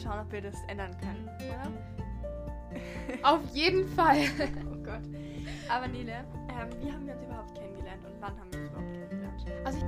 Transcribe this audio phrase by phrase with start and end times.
[0.00, 1.72] schauen, ob wir das ändern können, oder?
[3.22, 4.20] Auf jeden Fall.
[4.72, 5.02] oh Gott.
[5.68, 8.92] Aber Nele, ähm, wie haben wir uns überhaupt kennengelernt und wann haben wir uns überhaupt
[8.92, 9.44] kennengelernt?
[9.64, 9.80] Also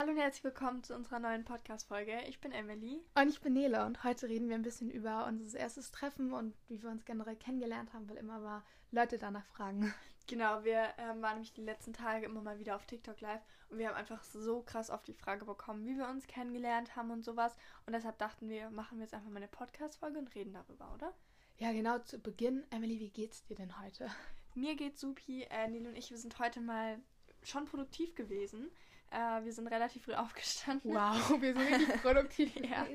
[0.00, 2.12] Hallo und herzlich willkommen zu unserer neuen Podcast-Folge.
[2.28, 3.00] Ich bin Emily.
[3.18, 6.54] und ich bin Nele und heute reden wir ein bisschen über unser erstes Treffen und
[6.68, 9.94] wie wir uns generell kennengelernt haben, weil immer mal Leute danach fragen.
[10.26, 13.78] Genau, wir ähm, waren nämlich die letzten Tage immer mal wieder auf TikTok live und
[13.78, 17.24] wir haben einfach so krass oft die Frage bekommen, wie wir uns kennengelernt haben und
[17.24, 17.54] sowas.
[17.86, 21.12] Und deshalb dachten wir, machen wir jetzt einfach mal eine Podcast-Folge und reden darüber, oder?
[21.58, 22.64] Ja, genau zu Beginn.
[22.70, 24.10] Emily, wie geht's dir denn heute?
[24.54, 25.42] Mir geht's supi.
[25.50, 26.98] Äh, Nele und ich, wir sind heute mal
[27.42, 28.70] schon produktiv gewesen.
[29.10, 30.94] Äh, wir sind relativ früh aufgestanden.
[30.94, 32.56] Wow, wir sind richtig produktiv.
[32.56, 32.86] Ja.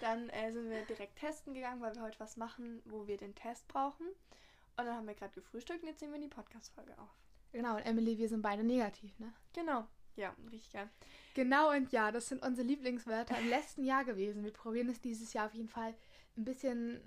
[0.00, 3.34] Dann äh, sind wir direkt testen gegangen, weil wir heute was machen, wo wir den
[3.34, 4.06] Test brauchen.
[4.80, 7.14] Und dann haben wir gerade gefrühstückt und jetzt nehmen wir die Podcast-Folge auf.
[7.52, 9.32] Genau, und Emily, wir sind beide negativ, ne?
[9.52, 9.86] Genau.
[10.16, 10.88] Ja, richtig geil.
[11.34, 14.44] Genau und ja, das sind unsere Lieblingswörter im letzten Jahr gewesen.
[14.44, 15.94] Wir probieren es dieses Jahr auf jeden Fall
[16.36, 17.00] ein bisschen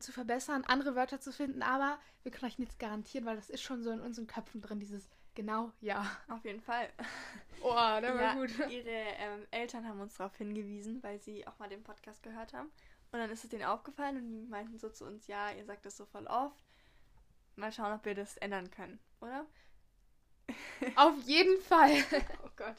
[0.00, 3.62] zu verbessern, andere Wörter zu finden, aber wir können euch nichts garantieren, weil das ist
[3.62, 6.10] schon so in unseren Köpfen drin, dieses genau ja.
[6.28, 6.88] Auf jeden Fall.
[7.60, 11.82] Oh, der ja, Ihre ähm, Eltern haben uns darauf hingewiesen, weil sie auch mal den
[11.82, 12.68] Podcast gehört haben.
[13.10, 15.84] Und dann ist es denen aufgefallen und die meinten so zu uns, ja, ihr sagt
[15.84, 16.67] das so voll oft.
[17.58, 19.46] Mal schauen, ob wir das ändern können, oder?
[20.96, 21.92] Auf jeden Fall.
[22.44, 22.76] oh Gott.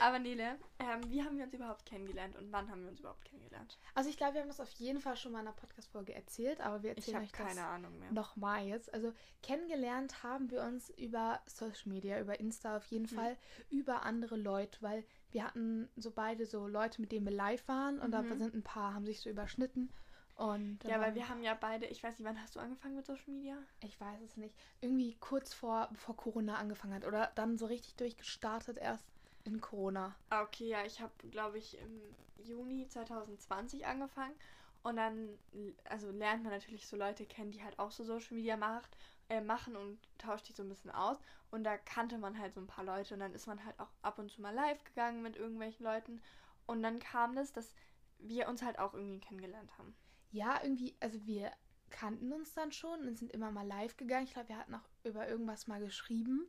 [0.00, 3.24] Aber Nele, ähm, wie haben wir uns überhaupt kennengelernt und wann haben wir uns überhaupt
[3.24, 3.78] kennengelernt?
[3.94, 6.60] Also ich glaube, wir haben das auf jeden Fall schon mal in einer Podcast-Folge erzählt,
[6.60, 8.10] aber wir Ich erzählen habe euch das keine Ahnung mehr.
[8.12, 8.92] nochmal jetzt.
[8.92, 13.16] Also kennengelernt haben wir uns über Social Media, über Insta auf jeden Mhm.
[13.16, 13.36] Fall,
[13.70, 18.00] über andere Leute, weil wir hatten so beide so Leute, mit denen wir live waren
[18.00, 18.38] und da Mhm.
[18.38, 19.90] sind ein paar, haben sich so überschnitten.
[20.36, 23.06] Und Ja, weil wir haben ja beide, ich weiß nicht, wann hast du angefangen mit
[23.06, 23.56] Social Media?
[23.80, 27.94] ich weiß es nicht, irgendwie kurz vor, bevor Corona angefangen hat oder dann so richtig
[27.96, 29.06] durchgestartet erst
[29.44, 30.14] in Corona.
[30.28, 32.00] Ah, okay, ja, ich habe, glaube ich, im
[32.44, 34.34] Juni 2020 angefangen.
[34.82, 35.38] Und dann,
[35.84, 38.96] also lernt man natürlich so Leute kennen, die halt auch so Social Media macht,
[39.28, 41.18] äh, machen und tauscht die so ein bisschen aus.
[41.50, 43.14] Und da kannte man halt so ein paar Leute.
[43.14, 46.22] Und dann ist man halt auch ab und zu mal live gegangen mit irgendwelchen Leuten.
[46.66, 47.74] Und dann kam das, dass
[48.18, 49.96] wir uns halt auch irgendwie kennengelernt haben.
[50.30, 51.50] Ja, irgendwie, also wir
[51.90, 54.24] kannten uns dann schon und sind immer mal live gegangen.
[54.26, 56.46] Ich glaube, wir hatten auch über irgendwas mal geschrieben.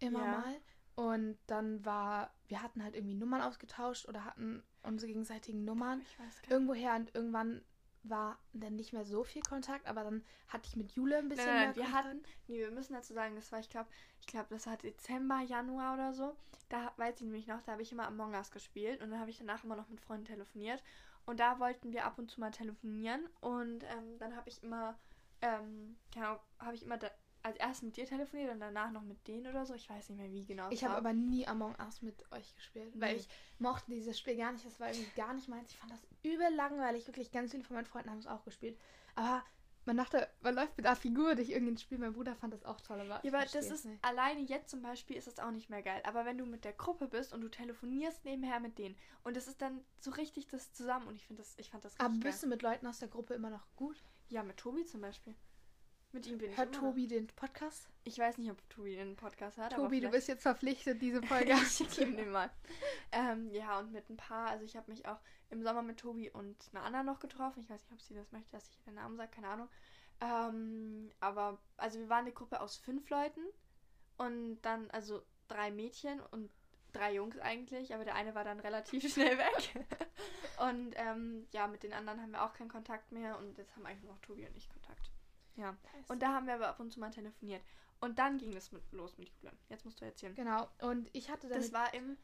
[0.00, 0.26] Immer Ja.
[0.26, 0.56] mal.
[0.96, 6.18] Und dann war, wir hatten halt irgendwie Nummern ausgetauscht oder hatten unsere gegenseitigen Nummern Ich
[6.18, 6.50] weiß gar nicht.
[6.50, 7.64] irgendwoher und irgendwann
[8.02, 11.46] war dann nicht mehr so viel Kontakt, aber dann hatte ich mit Jule ein bisschen
[11.46, 12.04] nein, nein, mehr wir Kontakt.
[12.06, 13.88] hatten, nee, wir müssen dazu sagen, das war, ich glaube,
[14.20, 16.34] ich glaube, das war Dezember, Januar oder so.
[16.70, 19.30] Da weiß ich nämlich noch, da habe ich immer Among Us gespielt und dann habe
[19.30, 20.82] ich danach immer noch mit Freunden telefoniert.
[21.26, 24.98] Und da wollten wir ab und zu mal telefonieren und ähm, dann habe ich immer,
[25.42, 27.10] ähm, genau, habe ich immer da,
[27.42, 29.74] als erstes mit dir telefoniert und danach noch mit denen oder so.
[29.74, 30.68] Ich weiß nicht mehr, wie genau.
[30.70, 33.20] Ich habe aber nie Among Us mit euch gespielt, weil Nee.
[33.20, 34.66] ich mochte dieses Spiel gar nicht.
[34.66, 35.70] Das war irgendwie gar nicht meins.
[35.70, 37.06] Ich fand das übel langweilig.
[37.06, 38.78] Wirklich ganz viele von meinen Freunden haben es auch gespielt.
[39.14, 39.42] Aber
[39.86, 41.98] man dachte, man läuft mit einer Figur durch irgendein Spiel.
[41.98, 43.00] Mein Bruder fand das auch toll.
[43.00, 44.04] Aber, Ja, aber das ist nicht.
[44.04, 46.02] alleine jetzt zum Beispiel ist das auch nicht mehr geil.
[46.04, 49.48] Aber wenn du mit der Gruppe bist und du telefonierst nebenher mit denen und das
[49.48, 52.14] ist dann so richtig das zusammen und ich finde das, ich fand das richtig Aber
[52.14, 52.22] geil.
[52.22, 54.02] bist du mit Leuten aus der Gruppe immer noch gut?
[54.28, 55.34] Ja, mit Tobi zum Beispiel.
[56.12, 57.88] Mit ihm bin ich Hört Tobi den Podcast?
[58.02, 59.72] Ich weiß nicht, ob Tobi einen Podcast hat.
[59.72, 62.50] Tobi, du bist jetzt verpflichtet, diese Folge ja, ich gebe den mal.
[63.12, 65.20] Ähm, ja, und mit ein paar, also ich habe mich auch
[65.50, 67.60] im Sommer mit Tobi und einer anderen noch getroffen.
[67.62, 69.68] Ich weiß nicht, ob sie das möchte, dass ich den Namen sage, keine Ahnung.
[70.20, 73.42] Ähm, aber, also wir waren eine Gruppe aus fünf Leuten
[74.16, 76.50] und dann, also drei Mädchen und
[76.92, 79.86] drei Jungs eigentlich, aber der eine war dann relativ schnell weg.
[80.58, 83.86] und ähm, ja, mit den anderen haben wir auch keinen Kontakt mehr und jetzt haben
[83.86, 85.10] eigentlich nur noch Tobi und ich Kontakt.
[85.56, 85.76] Ja.
[86.08, 87.62] Und da haben wir aber ab und zu mal telefoniert.
[88.00, 89.52] Und dann ging es mit, los mit Jule.
[89.68, 90.34] Jetzt musst du erzählen.
[90.34, 90.68] Genau.
[90.80, 92.16] Und ich hatte Das mit, war im,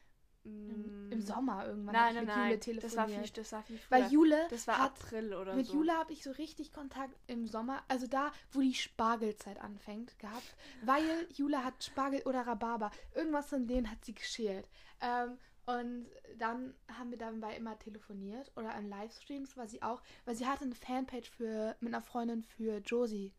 [0.43, 2.59] im, mm, im Sommer irgendwann Nein, nein, mit nein.
[2.65, 3.35] Jule das war telefoniert.
[3.35, 3.99] viel, das war viel früher.
[3.99, 5.73] Weil Jule das war hat April oder Mit so.
[5.73, 10.55] Jule habe ich so richtig Kontakt im Sommer, also da, wo die Spargelzeit anfängt, gehabt.
[10.83, 12.89] Weil Jule hat Spargel oder Rhabarber.
[13.13, 14.67] Irgendwas von denen hat sie geschält.
[15.01, 20.33] Ähm, und dann haben wir dabei immer telefoniert oder an Livestreams war sie auch, weil
[20.33, 23.33] sie hatte eine Fanpage für mit einer Freundin für Josie.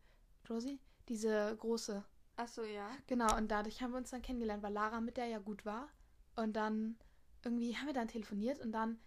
[0.45, 0.79] Josie?
[1.07, 2.05] Diese große.
[2.35, 2.87] Achso, ja.
[3.07, 5.89] Genau, und dadurch haben wir uns dann kennengelernt, weil Lara mit der ja gut war.
[6.35, 6.97] Und dann
[7.43, 8.99] irgendwie haben wir dann telefoniert und dann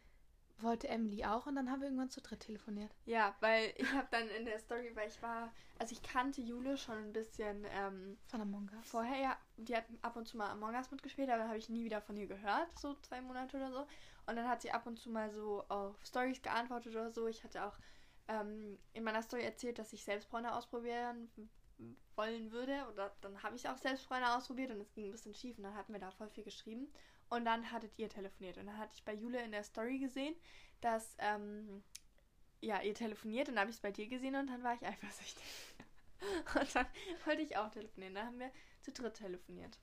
[0.59, 2.95] wollte Emily auch und dann haben wir irgendwann zu dritt telefoniert.
[3.05, 6.77] Ja, weil ich habe dann in der Story, weil ich war, also ich kannte Jule
[6.77, 8.89] schon ein bisschen ähm, Von Among Us.
[8.89, 11.69] vorher, ja, die hat ab und zu mal Among Us mitgespielt, aber dann habe ich
[11.69, 13.87] nie wieder von ihr gehört, so zwei Monate oder so.
[14.27, 17.27] Und dann hat sie ab und zu mal so auf Stories geantwortet oder so.
[17.27, 17.77] Ich hatte auch
[18.29, 21.29] ähm, in meiner Story erzählt, dass ich Selbstbräuner ausprobieren
[22.15, 22.87] wollen würde.
[22.93, 25.75] Oder dann habe ich auch Selbstbräuner ausprobiert und es ging ein bisschen schief und dann
[25.75, 26.93] hatten wir da voll viel geschrieben.
[27.33, 28.59] Und dann hattet ihr telefoniert.
[28.59, 30.35] Und dann hatte ich bei Jule in der Story gesehen,
[30.83, 31.83] dass ähm,
[32.61, 34.83] ja, ihr telefoniert und dann habe ich es bei dir gesehen und dann war ich
[34.87, 35.43] eifersüchtig.
[36.55, 36.87] und dann
[37.25, 38.15] wollte ich auch telefonieren.
[38.15, 38.53] Dann haben wir
[38.83, 39.79] zu dritt telefoniert.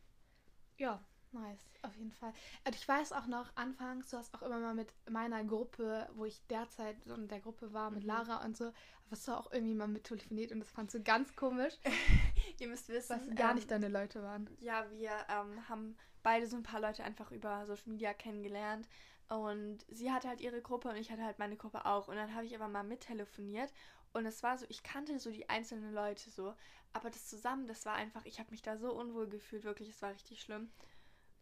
[0.77, 2.33] Ja, nice, auf jeden Fall.
[2.65, 6.25] Und ich weiß auch noch, anfangs, du hast auch immer mal mit meiner Gruppe, wo
[6.25, 8.09] ich derzeit so in der Gruppe war, mit Mhm.
[8.09, 8.71] Lara und so,
[9.09, 11.73] hast du auch irgendwie mal mit telefoniert und das fandst du ganz komisch,
[12.59, 14.49] Ihr müsst wissen, was gar ähm, nicht deine Leute waren.
[14.59, 18.87] Ja, wir ähm, haben beide so ein paar Leute einfach über Social Media kennengelernt.
[19.29, 22.07] Und sie hatte halt ihre Gruppe und ich hatte halt meine Gruppe auch.
[22.07, 23.71] Und dann habe ich aber mal mittelefoniert.
[24.11, 26.55] Und es war so, ich kannte so die einzelnen Leute so.
[26.93, 30.01] Aber das zusammen, das war einfach, ich habe mich da so unwohl gefühlt, wirklich, es
[30.01, 30.71] war richtig schlimm.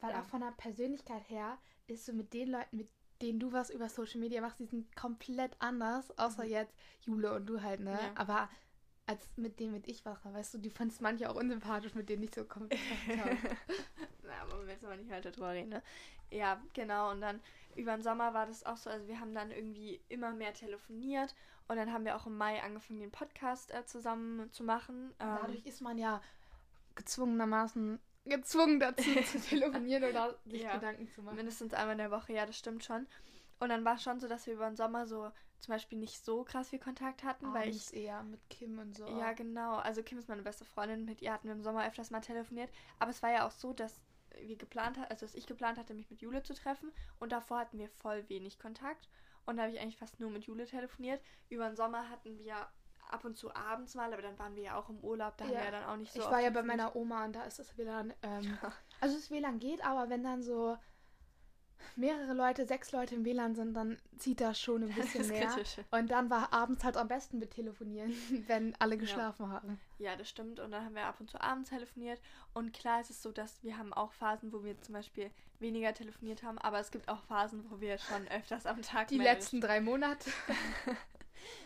[0.01, 0.21] Weil ja.
[0.21, 1.57] auch von der Persönlichkeit her
[1.87, 2.89] ist so mit den Leuten, mit
[3.21, 6.49] denen du was über Social Media machst, die sind komplett anders, außer Mhm.
[6.49, 7.99] jetzt Jule und du halt, ne?
[7.99, 8.11] Ja.
[8.15, 8.49] Aber
[9.07, 12.23] als mit denen mit ich war, weißt du, die fandst manche auch unsympathisch, mit denen
[12.23, 12.81] ich so Kontakt
[13.17, 13.37] habe.
[14.23, 15.81] Na, aber wir jetzt aber nicht weiter drüber reden, ne?
[16.29, 17.11] Ja, genau.
[17.11, 17.39] Und dann
[17.75, 18.89] über den Sommer war das auch so.
[18.89, 21.33] Also wir haben dann irgendwie immer mehr telefoniert.
[21.69, 25.13] Und dann haben wir auch im Mai angefangen, den Podcast äh, zusammen zu machen.
[25.19, 26.21] Ähm, Dadurch ist man ja
[26.95, 30.75] gezwungenermaßen gezwungen dazu zu telefonieren oder sich Ja.
[30.75, 31.37] Gedanken zu machen.
[31.37, 33.07] Mindestens einmal in der Woche, ja, das stimmt schon.
[33.59, 36.23] Und dann war es schon so, dass wir über den Sommer so zum Beispiel nicht
[36.23, 37.75] so krass viel Kontakt hatten, weil ich.
[37.75, 39.05] Abends eher mit Kim und so.
[39.07, 39.75] Ja, genau.
[39.77, 42.69] Also Kim ist meine beste Freundin, mit ihr hatten wir im Sommer öfters mal telefoniert.
[42.99, 43.99] Aber es war ja auch so, dass
[44.39, 46.91] wir geplant hatten, also dass ich geplant hatte, mich mit Jule zu treffen.
[47.19, 49.09] Und davor hatten wir voll wenig Kontakt.
[49.45, 51.21] Und da habe ich eigentlich fast nur mit Jule telefoniert.
[51.49, 52.55] Über den Sommer hatten wir
[53.09, 55.53] ab und zu abends mal, aber dann waren wir ja auch im Urlaub, da haben
[55.53, 55.59] Ja.
[55.59, 56.19] wir ja dann auch nicht so.
[56.19, 58.13] ich war ja bei meiner Oma und da ist das WLAN.
[58.21, 58.57] Ähm,
[58.99, 60.77] also das WLAN geht, aber wenn dann so
[61.95, 65.47] mehrere Leute, sechs Leute im WLAN sind, dann zieht das schon ein bisschen mehr.
[65.47, 65.77] kritisch.
[65.91, 68.13] Und dann war abends halt am besten mit telefonieren,
[68.47, 69.79] wenn alle geschlafen haben.
[69.99, 70.59] Ja, das stimmt.
[70.59, 72.21] Und dann haben wir ab und zu abends telefoniert.
[72.53, 75.93] Und klar ist es so, dass wir haben auch Phasen, wo wir zum Beispiel weniger
[75.93, 79.59] telefoniert haben, aber es gibt auch Phasen, wo wir schon öfters am Tag Die letzten
[79.59, 80.29] drei Monate.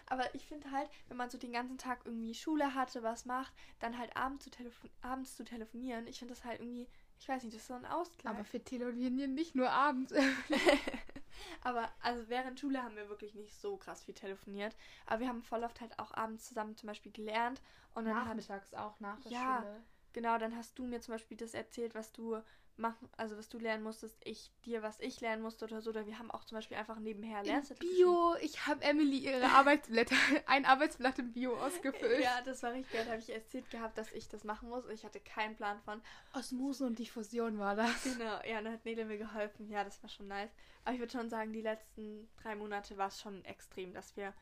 [0.08, 3.54] Aber ich finde halt, wenn man so den ganzen Tag irgendwie Schule hatte, was macht,
[3.80, 6.88] dann halt abends zu, telefon abends zu telefonieren, ich finde das halt irgendwie,
[7.22, 8.34] ich weiß nicht, das ist so ein Ausgleich.
[8.36, 10.12] Aber wir telefonieren nicht nur abends.
[11.62, 14.76] Aber also während Schule haben wir wirklich nicht so krass viel telefoniert.
[15.06, 17.62] Aber wir haben voll oft halt auch abends zusammen zum Beispiel gelernt.
[17.94, 19.58] Und dann hat, Nachmittags auch nach der Ja.
[19.62, 19.84] Schule.
[20.14, 22.42] genau, dann hast du mir zum Beispiel das erzählt, was du
[22.82, 25.92] machen, also was du lernen musstest, ich dir, was ich lernen musste oder so.
[25.92, 29.46] Oder wir haben auch zum Beispiel einfach nebenher In Lernzettel Bio, ich habe Emily ihre
[29.46, 30.16] Arbeitsblätter,
[30.48, 32.24] ein Arbeitsblatt im Bio ausgefüllt.
[32.24, 33.06] Ja, das war richtig geil.
[33.06, 34.88] Da habe ich erzählt gehabt, dass ich das machen muss.
[34.90, 36.02] Ich hatte keinen Plan von.
[36.34, 38.04] Osmosen und Diffusion war das.
[38.04, 39.70] Genau, ja, dann hat Nele mir geholfen.
[39.70, 40.52] Ja, das war schon nice.
[40.84, 44.34] Aber ich würde schon sagen, die letzten drei Monate war es schon extrem, dass wir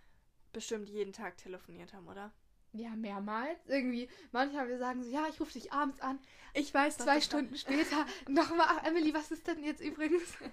[0.53, 2.31] bestimmt jeden Tag telefoniert haben, oder?
[2.73, 3.57] Ja, mehrmals.
[3.67, 6.19] Irgendwie, manchmal wir sagen so, ja, ich rufe dich abends an.
[6.53, 10.37] Ich weiß Zwei das Stunden später nochmal, ach, Emily, was ist denn jetzt übrigens?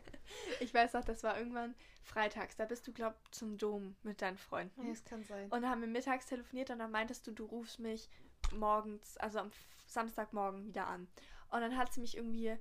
[0.59, 2.57] Ich weiß noch, das war irgendwann freitags.
[2.57, 4.91] Da bist du, glaub zum Dom mit deinen Freunden.
[4.91, 5.45] es kann sein.
[5.45, 8.09] Und dann haben wir mittags telefoniert und dann meintest du, du rufst mich
[8.53, 9.53] morgens, also am
[9.87, 11.07] Samstagmorgen wieder an.
[11.51, 12.57] Und dann hat sie mich irgendwie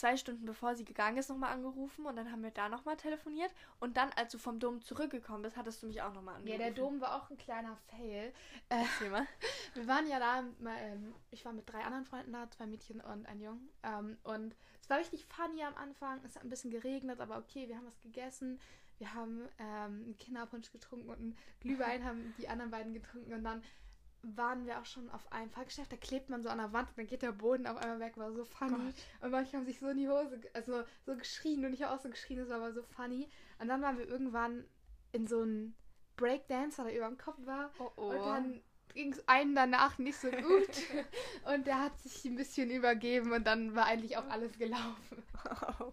[0.00, 3.52] zwei Stunden bevor sie gegangen ist nochmal angerufen und dann haben wir da nochmal telefoniert.
[3.78, 6.58] Und dann, als du vom Dom zurückgekommen bist, hattest du mich auch nochmal Ja, angerufen.
[6.60, 8.32] der Dom war auch ein kleiner Fail.
[8.70, 9.26] Äh, mal.
[9.74, 13.26] wir waren ja da, ähm, ich war mit drei anderen Freunden da, zwei Mädchen und
[13.26, 13.68] ein Jungen.
[13.82, 16.20] Ähm, und es war richtig funny am Anfang.
[16.24, 18.58] Es hat ein bisschen geregnet, aber okay, wir haben was gegessen.
[18.96, 23.34] Wir haben ähm, einen Kinderpunsch getrunken und einen Glühwein haben die anderen beiden getrunken.
[23.34, 23.62] Und dann
[24.22, 25.92] waren wir auch schon auf einem Fahrgeschäft.
[25.92, 28.16] Da klebt man so an der Wand und dann geht der Boden auf einmal weg.
[28.16, 28.92] War so funny.
[29.20, 32.02] Und manche haben sich so in die Hose, also so geschrien und ich habe auch
[32.02, 32.38] so geschrien.
[32.38, 33.28] Das war aber so funny.
[33.58, 34.64] Und dann waren wir irgendwann
[35.12, 35.74] in so einem
[36.16, 37.70] Breakdance, der über dem Kopf war.
[37.78, 38.10] Oh oh.
[38.10, 38.62] Und dann
[38.94, 40.68] ging es einen danach nicht so gut.
[41.54, 45.22] und der hat sich ein bisschen übergeben und dann war eigentlich auch alles gelaufen.
[45.80, 45.92] oh,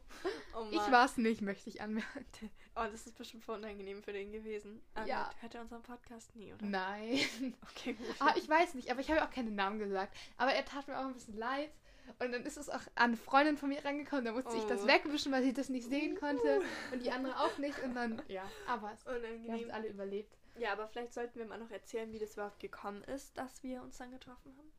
[0.64, 0.74] Mann.
[0.74, 2.50] Ich war es nicht, möchte ich anmerken.
[2.76, 4.82] Oh, das ist bestimmt voll unangenehm für den gewesen.
[4.94, 5.30] Aber Ja.
[5.40, 6.66] Hört er unseren Podcast nie, oder?
[6.66, 7.20] Nein.
[7.72, 8.06] Okay, gut.
[8.20, 10.16] ah, ich weiß nicht, aber ich habe auch keine Namen gesagt.
[10.38, 11.72] Aber er tat mir auch ein bisschen leid.
[12.20, 14.26] Und dann ist es auch an eine Freundin von mir rangekommen.
[14.26, 14.88] Da musste ich das Oh.
[14.88, 16.62] wegwischen, weil sie das nicht sehen konnte.
[16.92, 17.78] Und die andere auch nicht.
[17.84, 20.34] Und dann, ja, aber es, wir haben es alle überlebt.
[20.60, 23.82] Ja, aber vielleicht sollten wir mal noch erzählen, wie das überhaupt gekommen ist, dass wir
[23.82, 24.72] uns dann getroffen haben.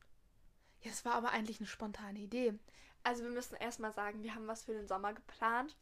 [0.83, 2.55] Ja, es war aber eigentlich eine spontane Idee.
[3.03, 5.77] Also wir müssen erstmal sagen, wir haben was für den Sommer geplant.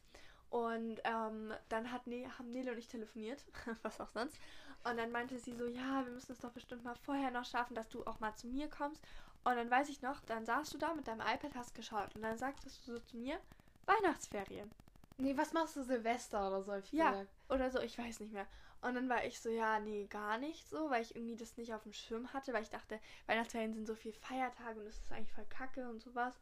[0.48, 3.44] Und ähm, dann hat ne haben Nele und ich telefoniert,
[3.82, 4.36] was auch sonst.
[4.84, 7.74] Und dann meinte sie so, ja, wir müssen es doch bestimmt mal vorher noch schaffen,
[7.74, 9.02] dass du auch mal zu mir kommst.
[9.44, 12.14] Und dann weiß ich noch, dann saßt du da mit deinem iPad, hast geschaut.
[12.14, 13.38] Und dann sagtest du so zu mir,
[13.86, 14.70] Weihnachtsferien.
[15.18, 16.96] Nee, was machst du Silvester oder so?
[16.96, 17.10] Ja.
[17.10, 17.30] gesagt.
[17.48, 18.46] Oder so, ich weiß nicht mehr.
[18.86, 21.74] Und dann war ich so, ja, nee, gar nicht so, weil ich irgendwie das nicht
[21.74, 25.10] auf dem Schirm hatte, weil ich dachte, Weihnachtsferien sind so viel Feiertage und das ist
[25.10, 26.34] eigentlich voll kacke und sowas.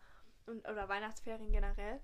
[0.45, 2.01] Und, oder Weihnachtsferien generell.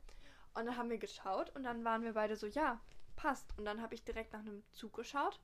[0.54, 2.80] Und dann haben wir geschaut und dann waren wir beide so, ja,
[3.16, 3.52] passt.
[3.58, 5.38] Und dann habe ich direkt nach einem Zug geschaut.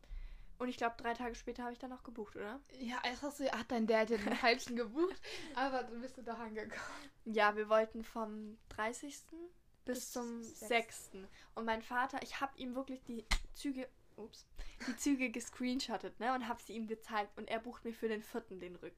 [0.56, 2.58] Und ich glaube, drei Tage später habe ich dann auch gebucht, oder?
[2.78, 5.20] Ja, erst hast du, hat dein Dad den falschen gebucht,
[5.54, 7.10] aber dann bist du doch angekommen.
[7.26, 9.14] Ja, wir wollten vom 30.
[9.84, 11.10] bis, Bis zum zum 6.
[11.54, 14.46] Und mein Vater, ich habe ihm wirklich die Züge, ups,
[14.86, 16.34] die Züge gescreenshottet, ne?
[16.34, 17.36] Und habe sie ihm gezeigt.
[17.36, 18.40] Und er bucht mir für den 4.
[18.58, 18.94] den Rück,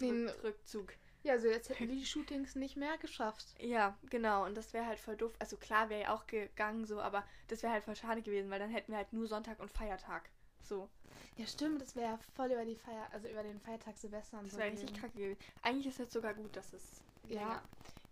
[0.00, 0.94] Den, Rück Rückzug.
[1.22, 3.46] ja, so jetzt hätten wir die Shootings nicht mehr geschafft.
[3.58, 4.44] Ja, genau.
[4.44, 5.32] Und das wäre halt voll doof.
[5.38, 8.58] Also klar wäre ja auch gegangen so, aber das wäre halt voll schade gewesen, weil
[8.58, 10.28] dann hätten wir halt nur Sonntag und Feiertag.
[10.62, 10.88] So.
[11.36, 14.52] Ja, stimmt, das wäre voll über die Feier, also über den Feiertag Silvester und Das
[14.52, 14.58] so.
[14.58, 15.38] wäre richtig kacke gewesen.
[15.62, 17.38] Eigentlich ist es sogar gut, dass es Ja.
[17.40, 17.62] länger.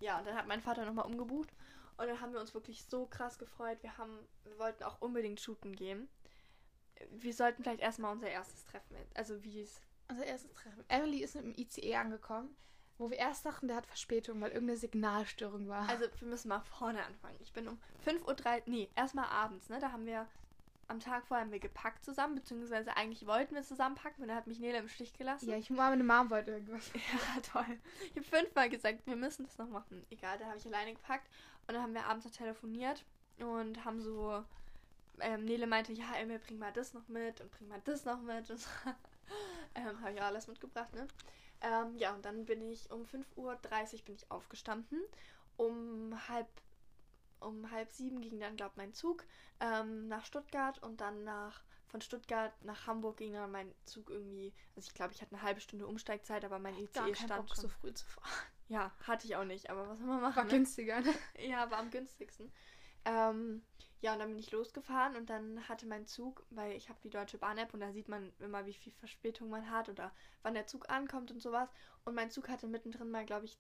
[0.00, 1.49] Ja, und dann hat mein Vater nochmal umgebucht.
[1.99, 3.78] Und dann haben wir uns wirklich so krass gefreut.
[3.82, 6.08] Wir haben, wir wollten auch unbedingt shooten gehen.
[7.12, 8.97] Wir sollten vielleicht erstmal unser erstes Treffen.
[9.14, 9.80] Also wie es.
[10.09, 10.85] Unser erstes Treffen.
[10.88, 12.54] Emily ist mit dem ICE angekommen,
[12.99, 15.88] wo wir erst dachten, der hat Verspätung, weil irgendeine Signalstörung war.
[15.88, 17.37] Also wir müssen mal vorne anfangen.
[17.40, 18.62] Ich bin um 5.30 Uhr.
[18.66, 19.78] Nee, erstmal abends, ne?
[19.78, 20.26] Da haben wir.
[20.88, 24.49] Am Tag vorher haben wir gepackt zusammen, beziehungsweise eigentlich wollten wir zusammenpacken und dann hat
[24.49, 25.49] mich Nele im Stich gelassen.
[25.49, 26.90] ja, ich war meine Mom wollte irgendwas.
[26.95, 27.78] Ja, toll.
[28.07, 30.04] Ich habe fünfmal gesagt, wir müssen das noch machen.
[30.11, 31.28] Egal, da habe ich alleine gepackt.
[31.69, 33.04] Und dann haben wir abends noch telefoniert
[33.38, 34.45] und haben so.
[35.19, 38.21] Ähm, Nele meinte, ja, Emil, bring mal das noch mit und bring mal das noch
[38.21, 38.49] mit.
[38.50, 38.61] Und
[39.75, 41.07] ähm, habe ich auch alles mitgebracht, ne?
[41.61, 43.57] Ähm, ja, und dann bin ich um 5.30 Uhr
[44.05, 45.00] bin ich aufgestanden.
[45.57, 46.49] Um halb,
[47.40, 49.25] um halb sieben ging dann, glaube ich, mein Zug
[49.61, 54.55] ähm, nach Stuttgart und dann nach von Stuttgart nach Hamburg ging dann mein Zug irgendwie,
[54.76, 57.47] also ich glaube, ich hatte eine halbe Stunde Umsteigzeit, aber mein Gar ICE kein stand
[57.47, 57.62] Bock, schon.
[57.62, 58.31] so früh zu fahren.
[58.69, 60.47] Ja, hatte ich auch nicht, aber was soll man War machen?
[60.47, 60.55] Ne?
[60.55, 61.12] günstiger, ne?
[61.40, 62.52] Ja, war am günstigsten.
[63.05, 63.64] Ähm,
[64.00, 67.11] ja, und dann bin ich losgefahren und dann hatte mein Zug, weil ich habe die
[67.11, 70.66] Deutsche Bahn-App und da sieht man immer, wie viel Verspätung man hat oder wann der
[70.66, 71.69] Zug ankommt und sowas.
[72.04, 73.59] Und mein Zug hatte mittendrin mal, glaube ich,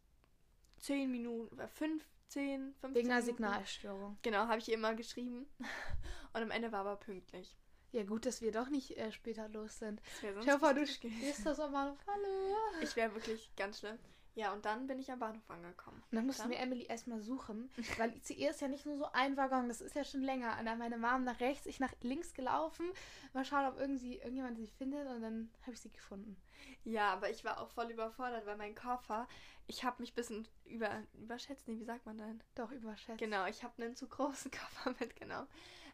[0.78, 3.22] 10 Minuten, äh, 15, 15 Wegen einer.
[3.22, 4.18] Signalstörung.
[4.22, 5.46] Genau, habe ich immer geschrieben.
[6.32, 7.56] Und am Ende war aber pünktlich.
[7.92, 10.00] Ja, gut, dass wir doch nicht äh, später los sind.
[10.22, 11.18] Das dir vor, du richtig gewesen.
[11.18, 12.56] stehst da so am Bahnhof, hallo.
[12.82, 13.98] Ich wäre wirklich ganz schlimm.
[14.40, 16.02] Ja, und dann bin ich am Bahnhof angekommen.
[16.10, 16.52] Und dann mussten Dann?
[16.52, 19.94] wir Emily erstmal suchen, weil ICE ist ja nicht nur so ein Waggon, das ist
[19.94, 20.56] ja schon länger.
[20.58, 22.90] Und dann meine Mom nach rechts, ich nach links gelaufen.
[23.34, 26.40] Mal schauen, ob irgendwie irgendjemand sie findet und dann habe ich sie gefunden.
[26.84, 29.28] Ja, aber ich war auch voll überfordert, weil mein Koffer,
[29.66, 32.42] ich habe mich ein bisschen über, überschätzt, nee, wie sagt man denn?
[32.54, 33.18] Doch, überschätzt.
[33.18, 35.48] Genau, ich habe einen zu großen Koffer mitgenommen,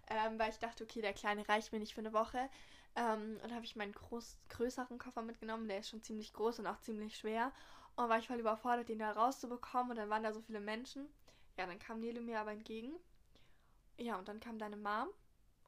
[0.09, 2.49] ähm, weil ich dachte, okay, der kleine reicht mir nicht für eine Woche.
[2.95, 6.69] Ähm, und habe ich meinen groß, größeren Koffer mitgenommen, der ist schon ziemlich groß und
[6.69, 7.53] auch ziemlich schwer.
[7.97, 11.09] Und war ich voll überfordert, den da rauszubekommen und dann waren da so viele Menschen.
[11.57, 12.93] Ja, dann kam Nele mir aber entgegen.
[13.99, 15.09] Ja, und dann kam deine Mom.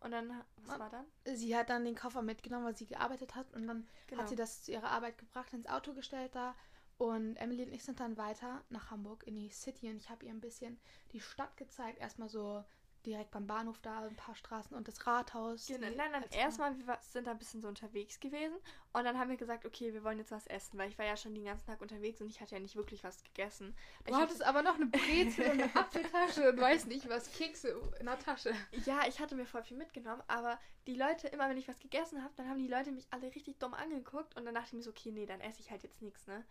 [0.00, 0.78] Und dann, was Mom.
[0.80, 1.06] war dann?
[1.37, 4.23] Sie hat dann den Koffer mitgenommen, weil sie gearbeitet hat und dann Genau.
[4.23, 6.54] hat sie das zu ihrer Arbeit gebracht, ins Auto gestellt da.
[6.99, 10.26] Und Emily und ich sind dann weiter nach Hamburg in die City und ich habe
[10.26, 10.78] ihr ein bisschen
[11.12, 11.99] die Stadt gezeigt.
[12.00, 12.64] Erstmal so
[13.08, 15.66] direkt beim Bahnhof da ein paar Straßen und das Rathaus.
[15.66, 18.56] Genau, nein, als- erstmal, wir sind da ein bisschen so unterwegs gewesen
[18.92, 21.16] und dann haben wir gesagt, okay, wir wollen jetzt was essen, weil ich war ja
[21.16, 23.74] schon den ganzen Tag unterwegs und ich hatte ja nicht wirklich was gegessen.
[24.04, 27.80] Du Ich hattest aber noch eine Brezel und eine Apfeltasche und weiß nicht was, Kekse
[28.00, 28.54] in der Tasche.
[28.86, 32.22] Ja, ich hatte mir voll viel mitgenommen, aber die Leute, immer wenn ich was gegessen
[32.22, 34.82] habe, dann haben die Leute mich alle richtig dumm angeguckt und dann dachte ich mir
[34.82, 36.44] so, okay, nee, dann esse ich halt jetzt nichts, ne?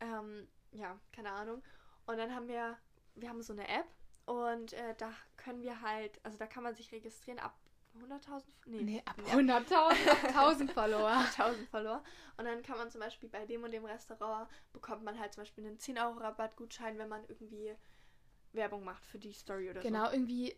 [0.00, 1.62] Ähm, ja, keine Ahnung.
[2.06, 2.76] Und dann haben wir,
[3.14, 3.86] wir haben so eine App
[4.28, 7.58] und äh, da können wir halt, also da kann man sich registrieren ab
[7.98, 9.72] 100.000, nee, Nee, ab nee, 100.000,
[10.10, 11.08] ab 1000 Follower.
[11.38, 12.04] 1000 Follower.
[12.36, 15.40] Und dann kann man zum Beispiel bei dem und dem Restaurant bekommt man halt zum
[15.42, 17.74] Beispiel einen 10 Euro Rabattgutschein, wenn man irgendwie
[18.52, 20.54] Werbung macht für die Story oder Genau, irgendwie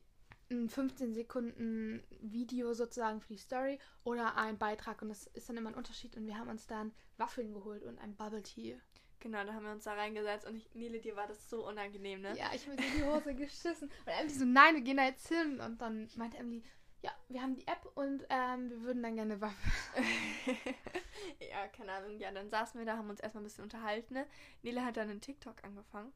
[0.50, 5.56] ein 15 Sekunden Video sozusagen für die Story oder ein Beitrag und das ist dann
[5.56, 8.80] immer ein Unterschied und wir haben uns dann Waffeln geholt und ein Bubble Tea.
[9.20, 12.22] Genau, da haben wir uns da reingesetzt und ich, Nele, dir war das so unangenehm,
[12.22, 12.36] ne?
[12.36, 15.04] Ja, ich habe mir in die Hose geschissen und Emily so, nein, wir gehen da
[15.04, 16.62] jetzt hin und dann meinte Emily,
[17.02, 20.06] ja, wir haben die App und ähm, wir würden dann gerne Waffeln.
[21.50, 22.18] ja, keine Ahnung.
[22.18, 24.14] Ja, dann saßen wir da, haben uns erstmal ein bisschen unterhalten.
[24.14, 24.26] Ne?
[24.62, 26.12] Nele hat dann einen TikTok angefangen.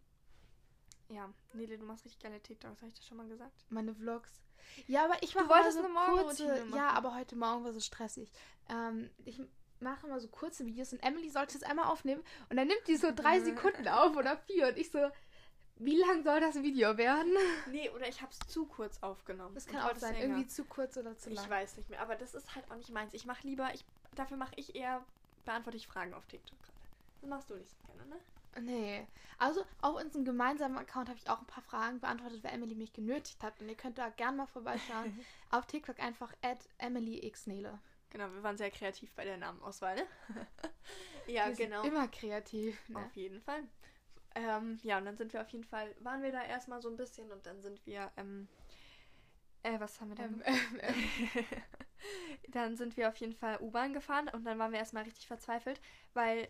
[1.09, 3.65] Ja, Nele, du machst richtig geile TikToks, habe ich das schon mal gesagt?
[3.71, 4.43] Meine Vlogs.
[4.87, 6.77] Ja, aber ich mache wolltest eine so Morgenroutine kurze, machen.
[6.77, 8.31] ja, aber heute Morgen war so stressig.
[8.69, 9.41] Ähm, ich
[9.85, 12.97] mache immer so kurze Videos und Emily sollte es einmal aufnehmen und dann nimmt die
[12.97, 14.99] so drei Sekunden auf oder vier und ich so,
[15.77, 17.33] wie lang soll das Video werden?
[17.71, 19.55] Nee, oder ich habe es zu kurz aufgenommen.
[19.55, 20.25] Das kann auch sein, länger.
[20.27, 21.51] irgendwie zu kurz oder zu Ich lang.
[21.51, 23.15] weiß nicht mehr, aber das ist halt auch nicht meins.
[23.15, 25.05] Ich mache lieber, ich, dafür mache ich eher,
[25.45, 26.79] beantworte ich Fragen auf TikTok gerade.
[27.21, 28.17] Das machst du nicht so gerne, ne?
[28.61, 29.07] Nee.
[29.39, 32.93] Also auf unserem gemeinsamen Account habe ich auch ein paar Fragen beantwortet, weil Emily mich
[32.93, 33.61] genötigt hat.
[33.61, 35.19] Und ihr könnt da gerne mal vorbeischauen.
[35.51, 37.79] auf TikTok einfach at EmilyXnele.
[38.15, 40.07] Genau, wir waren sehr kreativ bei der Namenauswahl, ne?
[41.27, 41.83] ja, Wir genau.
[41.83, 42.89] Immer kreativ.
[42.89, 43.01] Ne?
[43.01, 43.65] Auf jeden Fall.
[44.37, 46.97] Ähm, ja, und dann sind wir auf jeden Fall, waren wir da erstmal so ein
[46.97, 48.47] bisschen und dann sind wir, ähm,
[49.65, 50.41] äh, was haben wir denn?
[50.47, 50.95] Ähm.
[52.53, 55.81] dann sind wir auf jeden Fall U-Bahn gefahren und dann waren wir erstmal richtig verzweifelt,
[56.13, 56.47] weil,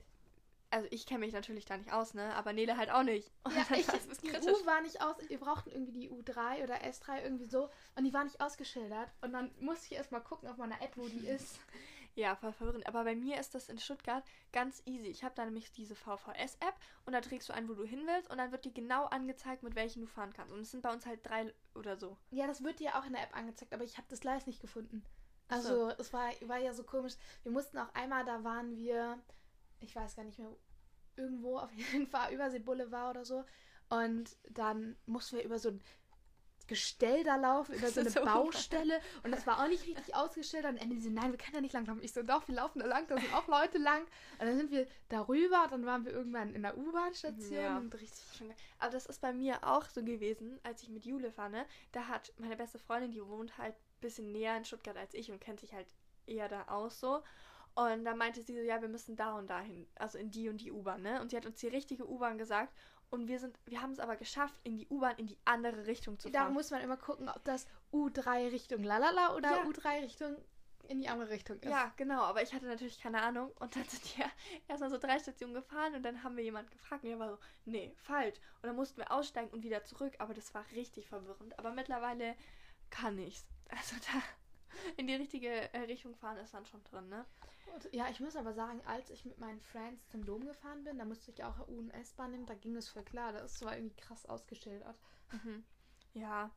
[0.74, 3.30] also ich kenne mich natürlich da nicht aus, ne, aber Nele halt auch nicht.
[3.44, 4.52] Und Ja, ich, war es die kritisch.
[4.52, 8.12] U war nicht aus, wir brauchten irgendwie die U3 oder S3 irgendwie so und die
[8.12, 11.60] war nicht ausgeschildert und dann musste ich erstmal gucken auf meiner App, wo die ist.
[12.16, 12.86] Ja, voll verwirrend.
[12.86, 15.08] Aber bei mir ist das in Stuttgart ganz easy.
[15.08, 16.74] Ich habe da nämlich diese VVS-App
[17.06, 19.64] und da trägst du ein, wo du hin willst und dann wird dir genau angezeigt,
[19.64, 20.52] mit welchen du fahren kannst.
[20.52, 22.16] Und es sind bei uns halt drei oder so.
[22.30, 24.60] Ja, das wird dir auch in der App angezeigt, aber ich habe das Gleis nicht
[24.60, 25.04] gefunden.
[25.48, 25.86] Ach so.
[25.86, 27.14] Also, es war, war ja so komisch.
[27.42, 29.18] Wir mussten auch einmal, da waren wir,
[29.80, 30.54] ich weiß gar nicht mehr,
[31.16, 33.44] irgendwo auf jeden Fall, Übersee Boulevard oder so.
[33.88, 35.80] Und dann mussten wir über so ein
[36.66, 38.99] Gestell da laufen, über so eine so Baustelle.
[39.23, 40.64] Und das war auch nicht richtig ausgestellt.
[40.64, 42.02] Und Ende so, nein, wir können da nicht lang laufen.
[42.02, 44.00] Ich so, doch, wir laufen da lang, da sind auch Leute lang.
[44.38, 47.76] Und dann sind wir darüber, dann waren wir irgendwann in der U-Bahn-Station Ja.
[47.76, 48.25] und richtig.
[48.38, 48.50] Schon.
[48.78, 51.66] Aber das ist bei mir auch so gewesen, als ich mit Jule war, ne?
[51.92, 55.30] Da hat meine beste Freundin, die wohnt halt ein bisschen näher in Stuttgart als ich
[55.30, 55.88] und kennt sich halt
[56.26, 57.23] eher da aus so.
[57.74, 60.60] Und da meinte sie so, ja, wir müssen da und dahin, also in die und
[60.60, 61.20] die U-Bahn, ne?
[61.20, 62.72] Und sie hat uns die richtige U-Bahn gesagt.
[63.10, 66.18] Und wir sind, wir haben es aber geschafft, in die U-Bahn in die andere Richtung
[66.18, 66.52] zu Da fahren.
[66.54, 69.62] muss man immer gucken, ob das U3 Richtung Lalala oder Ja.
[69.64, 70.36] U3 Richtung
[70.88, 71.70] in die andere Richtung ist.
[71.70, 73.50] Ja, genau, aber ich hatte natürlich keine Ahnung.
[73.58, 74.26] Und dann sind wir
[74.68, 77.38] erstmal so drei Stationen gefahren und dann haben wir jemanden gefragt und der war so,
[77.64, 78.36] nee, falsch.
[78.62, 81.58] Und dann mussten wir aussteigen und wieder zurück, aber das war richtig verwirrend.
[81.58, 82.34] Aber mittlerweile
[82.90, 83.46] kann ich's.
[83.70, 84.20] Also da
[84.96, 87.24] in die richtige äh, Richtung fahren ist dann schon drin, ne?
[87.74, 90.98] Und, ja, ich muss aber sagen, als ich mit meinen Friends zum Dom gefahren bin,
[90.98, 93.32] da musste ich auch U- und S-Bahn nehmen, da ging es voll klar.
[93.32, 94.98] Das ist zwar irgendwie krass ausgeschildert.
[95.32, 95.64] Mhm.
[96.12, 96.50] Ja.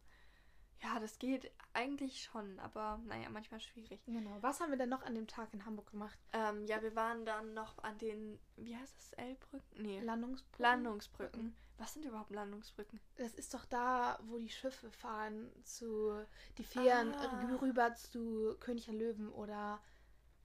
[0.83, 3.99] Ja, das geht eigentlich schon, aber naja, manchmal schwierig.
[4.05, 4.37] Genau.
[4.41, 6.19] Was haben wir denn noch an dem Tag in Hamburg gemacht?
[6.33, 9.81] Ähm, ja, wir waren dann noch an den, wie heißt das, L-Brücken?
[9.81, 10.61] Nee, Landungsbrücken?
[10.63, 11.55] Landungsbrücken.
[11.79, 12.99] Was sind überhaupt Landungsbrücken?
[13.17, 16.11] Das ist doch da, wo die Schiffe fahren zu
[16.57, 17.55] die Fähren Ah.
[17.61, 19.79] rüber zu König der Löwen oder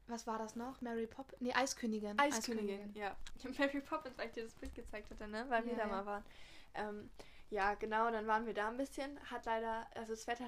[0.09, 0.80] was war das noch?
[0.83, 1.40] Mary Poppins?
[1.40, 2.18] Nee, Eiskönigin.
[2.18, 3.16] Eiskönigin, ja.
[3.59, 5.46] Mary Poppins, weil ich dir das Bild gezeigt hatte, ne?
[5.48, 5.88] Weil wir Ja, da ja.
[5.88, 6.24] mal waren.
[6.74, 7.11] Ähm,
[7.50, 9.18] ja, genau, dann waren wir da ein bisschen.
[9.30, 10.46] Hat leider, also das Wetter,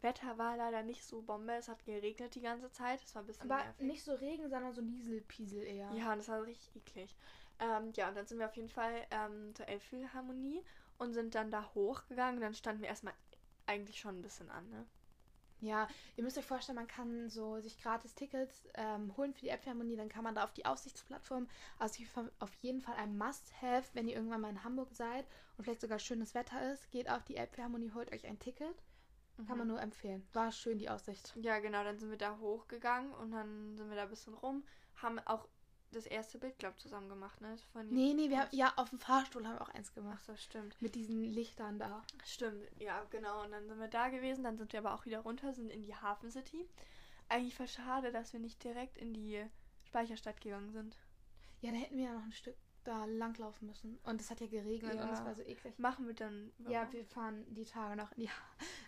[0.00, 1.52] Wetter war leider nicht so Bombe.
[1.54, 3.02] Es hat geregnet die ganze Zeit.
[3.02, 3.86] Es war ein bisschen Aber nervig.
[3.86, 5.90] nicht so Regen, sondern so Nieselpiesel eher.
[5.92, 7.14] Ja, und das war richtig eklig.
[7.62, 10.62] Ähm, ja, und dann sind wir auf jeden Fall ähm, zur Elbphilharmonie
[10.98, 12.40] und sind dann da hochgegangen.
[12.40, 13.14] Dann standen wir erstmal
[13.66, 14.84] eigentlich schon ein bisschen an, ne?
[15.60, 19.48] Ja, ihr müsst euch vorstellen, man kann so sich gratis Tickets ähm, holen für die
[19.48, 21.48] Elbphilharmonie, dann kann man da auf die Aussichtsplattform.
[21.78, 22.02] Also
[22.40, 25.24] auf jeden Fall ein Must-Have, wenn ihr irgendwann mal in Hamburg seid
[25.56, 28.82] und vielleicht sogar schönes Wetter ist, geht auf die Elbphilharmonie, holt euch ein Ticket.
[29.46, 30.26] Kann man nur empfehlen.
[30.32, 31.32] War schön die Aussicht.
[31.36, 34.64] Ja, genau, dann sind wir da hochgegangen und dann sind wir da ein bisschen rum.
[34.96, 35.48] Haben auch
[35.92, 37.56] das erste Bild, glaube ich, zusammen gemacht, ne?
[37.72, 40.24] Von Nee, nee, wir haben ja auf dem Fahrstuhl haben wir auch eins Ach gemacht.
[40.24, 40.80] so, stimmt.
[40.80, 42.02] Mit diesen Lichtern da.
[42.24, 43.42] Stimmt, ja, genau.
[43.44, 45.82] Und dann sind wir da gewesen, dann sind wir aber auch wieder runter, sind in
[45.82, 46.68] die Hafen City.
[47.28, 49.44] Eigentlich voll schade, dass wir nicht direkt in die
[49.84, 50.96] Speicherstadt gegangen sind.
[51.60, 53.98] Ja, da hätten wir ja noch ein Stück da langlaufen müssen.
[54.02, 55.24] Und es hat ja geregnet und es Ja.
[55.24, 55.78] war so eklig.
[55.78, 56.50] Machen wir dann.
[56.68, 58.30] Ja, wir fahren die Tage noch in die,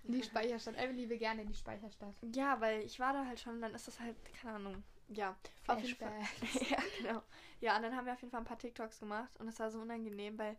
[0.08, 0.74] in die Speicherstadt.
[0.76, 2.14] Emily will gerne in die Speicherstadt.
[2.34, 4.82] Ja, weil ich war da halt schon, dann ist das halt, keine Ahnung.
[5.08, 5.36] Ja,
[5.66, 6.20] auf jeden Fall.
[6.70, 7.22] Ja, genau.
[7.60, 9.70] Ja, und dann haben wir auf jeden Fall ein paar TikToks gemacht und es war
[9.70, 10.56] so unangenehm, weil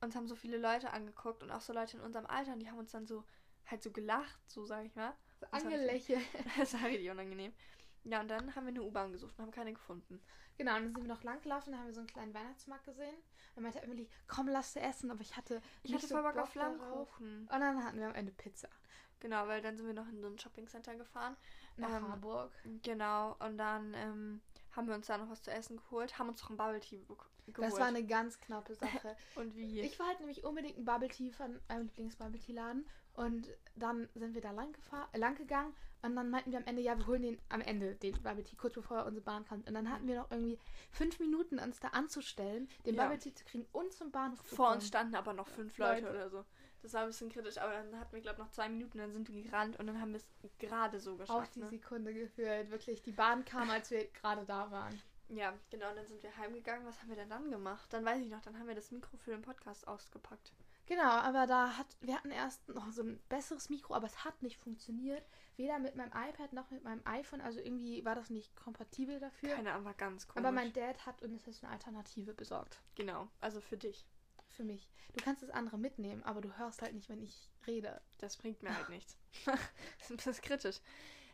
[0.00, 2.68] uns haben so viele Leute angeguckt und auch so Leute in unserem Alter und die
[2.68, 3.24] haben uns dann so
[3.66, 5.14] halt so gelacht, so sage ich mal.
[5.40, 6.20] So angelächelt.
[6.58, 7.52] Das war richtig unangenehm.
[8.04, 10.20] Ja, und dann haben wir eine U-Bahn gesucht und haben keine gefunden.
[10.58, 12.84] Genau, und dann sind wir noch lang gelaufen, dann haben wir so einen kleinen Weihnachtsmarkt
[12.84, 13.14] gesehen.
[13.54, 15.10] Dann meinte Emily, komm, lass dir essen.
[15.10, 16.50] Aber ich hatte Ich nicht hatte so Bock auf.
[16.50, 17.42] Flammkuchen.
[17.42, 18.68] Und dann hatten wir am Ende Pizza.
[19.20, 21.36] Genau, weil dann sind wir noch in so ein Shoppingcenter gefahren.
[21.76, 22.50] Nach Ähm, Harburg.
[22.82, 24.40] Genau, und dann ähm,
[24.72, 26.98] haben wir uns da noch was zu essen geholt, haben uns noch ein Bubble Tea
[27.00, 27.20] geholt.
[27.58, 29.16] Das war eine ganz knappe Sache.
[29.34, 29.80] und wie?
[29.80, 32.86] ich wollte nämlich unbedingt ein Bubble Tea von meinem Lieblings-Bubble Tea Laden.
[33.14, 34.74] Und dann sind wir da lang,
[35.12, 35.74] äh, lang gegangen.
[36.00, 38.56] Und dann meinten wir am Ende, ja, wir holen den am Ende, den Bubble Tea,
[38.56, 39.68] kurz bevor unsere Bahn kommt.
[39.68, 40.58] Und dann hatten wir noch irgendwie
[40.90, 43.02] fünf Minuten, uns da anzustellen, den Ja.
[43.04, 44.76] Bubble Tea zu kriegen und zum Bahnhof zu Vor kommen.
[44.78, 46.10] uns standen aber noch fünf Leute, Leute.
[46.10, 46.44] oder so.
[46.82, 49.12] Das war ein bisschen kritisch, aber dann hatten wir, glaube ich, noch zwei Minuten, dann
[49.12, 51.54] sind wir gerannt und dann haben wir es gerade so Auf geschafft.
[51.54, 51.68] die Ne?
[51.68, 52.70] Sekunde gefühlt.
[52.70, 55.00] Wirklich, die Bahn kam, als wir gerade da waren.
[55.28, 56.86] Ja, genau, und dann sind wir heimgegangen.
[56.86, 57.90] Was haben wir denn dann gemacht?
[57.92, 60.52] Dann weiß ich noch, dann haben wir das Mikro für den Podcast ausgepackt.
[60.86, 64.42] Genau, aber da hat, wir hatten erst noch so ein besseres Mikro, aber es hat
[64.42, 65.24] nicht funktioniert.
[65.56, 67.40] Weder mit meinem iPad noch mit meinem iPhone.
[67.40, 69.54] Also irgendwie war das nicht kompatibel dafür.
[69.54, 70.44] Keine Ahnung, war ganz komisch.
[70.44, 72.80] aber mein Dad hat uns jetzt eine Alternative besorgt.
[72.96, 74.04] Genau, also für dich.
[74.52, 74.88] Für mich.
[75.14, 78.00] Du kannst das andere mitnehmen, aber du hörst halt nicht, wenn ich rede.
[78.18, 79.16] Das bringt mir halt nichts.
[79.44, 79.56] das
[80.00, 80.80] ist ein bisschen kritisch.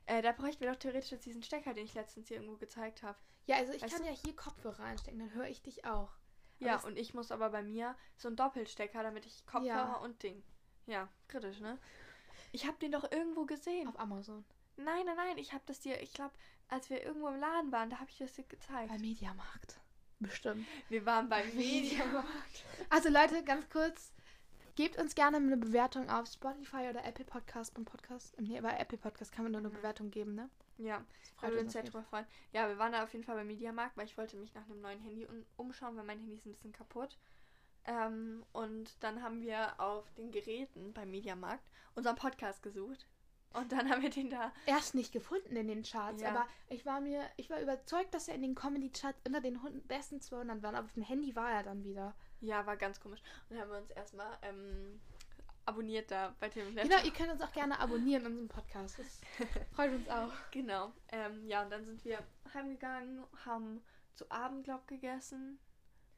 [0.06, 3.02] Äh, da bräuchten wir doch theoretisch jetzt diesen Stecker, den ich letztens hier irgendwo gezeigt
[3.02, 3.18] habe.
[3.46, 6.12] Ja, also ich Weißt kann du- ja hier Kopfhörer einstecken, dann höre ich dich auch.
[6.60, 9.96] Ja, Aber und ich muss aber bei mir so einen Doppelstecker, damit ich Kopfhörer Ja.
[9.96, 10.42] und Ding.
[10.86, 11.78] Ja, kritisch, ne?
[12.52, 13.86] Ich habe den doch irgendwo gesehen.
[13.88, 14.44] Auf Amazon.
[14.76, 16.34] Nein, nein, nein, ich habe das dir, ich glaube,
[16.68, 18.88] als wir irgendwo im Laden waren, da habe ich das dir gezeigt.
[18.90, 19.80] Bei Mediamarkt.
[20.20, 20.66] Bestimmt.
[20.88, 22.64] Wir waren beim Mediamarkt.
[22.90, 24.12] Also Leute, ganz kurz.
[24.74, 28.40] Gebt uns gerne eine Bewertung auf Spotify oder Apple Podcast beim Podcast.
[28.40, 29.70] Nee, bei Apple Podcast kann man nur eine.
[29.70, 30.48] Bewertung geben, ne?
[30.76, 31.04] Ja,
[31.40, 32.26] würden uns sehr drüber freuen.
[32.52, 34.80] Ja, wir waren da auf jeden Fall beim Mediamarkt, weil ich wollte mich nach einem
[34.80, 35.26] neuen Handy
[35.56, 37.18] umschauen, weil mein Handy ist ein bisschen kaputt.
[37.86, 41.64] Ähm, und dann haben wir auf den Geräten beim Mediamarkt
[41.96, 43.06] unseren Podcast gesucht.
[43.54, 44.52] Und dann haben wir den da.
[44.66, 46.30] erst nicht gefunden in den Charts, Ja.
[46.30, 49.88] aber ich war mir, ich war überzeugt, dass er in den Comedy-Charts unter den 100
[49.88, 52.14] besten 200 war, aber auf dem Handy war er dann wieder.
[52.40, 53.20] Ja, war ganz komisch.
[53.48, 55.00] Und dann haben wir uns erstmal ähm,
[55.64, 58.98] abonniert da bei Tim Genau, ihr könnt uns auch gerne abonnieren in unserem Podcast.
[58.98, 59.20] Das
[59.72, 60.32] freut uns auch.
[60.50, 60.92] Genau.
[61.08, 62.18] Ähm, ja, und dann sind wir
[62.54, 63.82] heimgegangen, haben
[64.14, 65.58] zu Abend, glaub gegessen.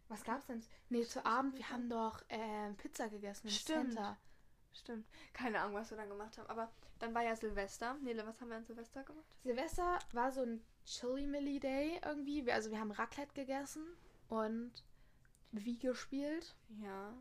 [0.08, 0.62] Was gab's denn?
[0.88, 3.94] Nee, zu Abend, wir haben doch ähm, Pizza gegessen im Stimmt.
[3.94, 4.18] Center.
[4.72, 5.06] Stimmt.
[5.32, 6.48] Keine Ahnung, was wir dann gemacht haben.
[6.48, 7.94] Aber dann war ja Silvester.
[8.02, 9.26] Nele, was haben wir an Silvester gemacht?
[9.42, 12.46] Silvester war so ein Chili Milli Day irgendwie.
[12.46, 13.84] Wir, also wir haben Raclette gegessen
[14.28, 14.72] und
[15.52, 16.54] Wii gespielt.
[16.82, 17.12] Ja.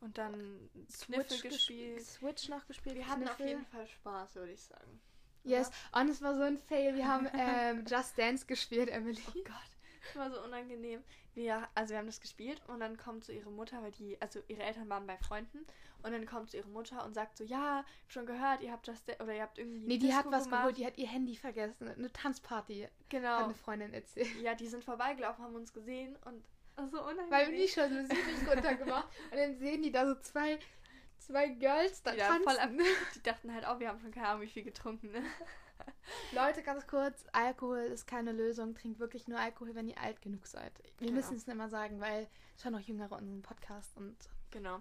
[0.00, 2.02] Und dann Switch Kniffel ges- gespielt.
[2.06, 2.96] Switch noch gespielt.
[2.96, 3.48] Wir hatten auf Kniffel.
[3.48, 5.00] jeden Fall Spaß, würde ich sagen.
[5.42, 6.94] Yes, und es war so ein Fail.
[6.96, 9.22] Wir haben ähm, Just Dance gespielt, Emily.
[9.28, 9.70] Oh Gott,
[10.06, 11.02] das war so unangenehm.
[11.34, 14.42] Wir, also wir haben das gespielt und dann kommt so ihre Mutter, weil die, also
[14.48, 15.64] ihre Eltern waren bei Freunden
[16.02, 19.08] und dann kommt so ihre Mutter und sagt so, ja, schon gehört, ihr habt Just
[19.08, 20.60] Dan- oder ihr habt irgendwie Nee, die Disco hat was gemacht.
[20.62, 20.76] geholt.
[20.78, 21.88] Die hat ihr Handy vergessen.
[21.88, 23.44] Eine Tanzparty, hat Genau.
[23.44, 24.28] eine Freundin erzählt.
[24.42, 26.42] Ja, die sind vorbeigelaufen, haben uns gesehen und
[26.90, 27.30] so unangenehm.
[27.30, 29.08] Weil die schon Musik nicht runtergemacht.
[29.30, 30.58] Und dann sehen die da so zwei,
[31.18, 32.44] zwei Girls da ja, tanzen.
[32.44, 32.70] voll ab,
[33.14, 35.22] die dachten halt auch, wir haben schon keine Ahnung, wie viel getrunken, ne?
[36.32, 38.74] Leute, ganz kurz, Alkohol ist keine Lösung.
[38.74, 40.72] Trinkt wirklich nur Alkohol, wenn ihr alt genug seid.
[40.98, 41.12] Wir Genau.
[41.12, 42.28] müssen es nicht immer sagen, weil
[42.60, 44.16] schon noch Jüngere unseren Podcast und
[44.50, 44.80] Genau.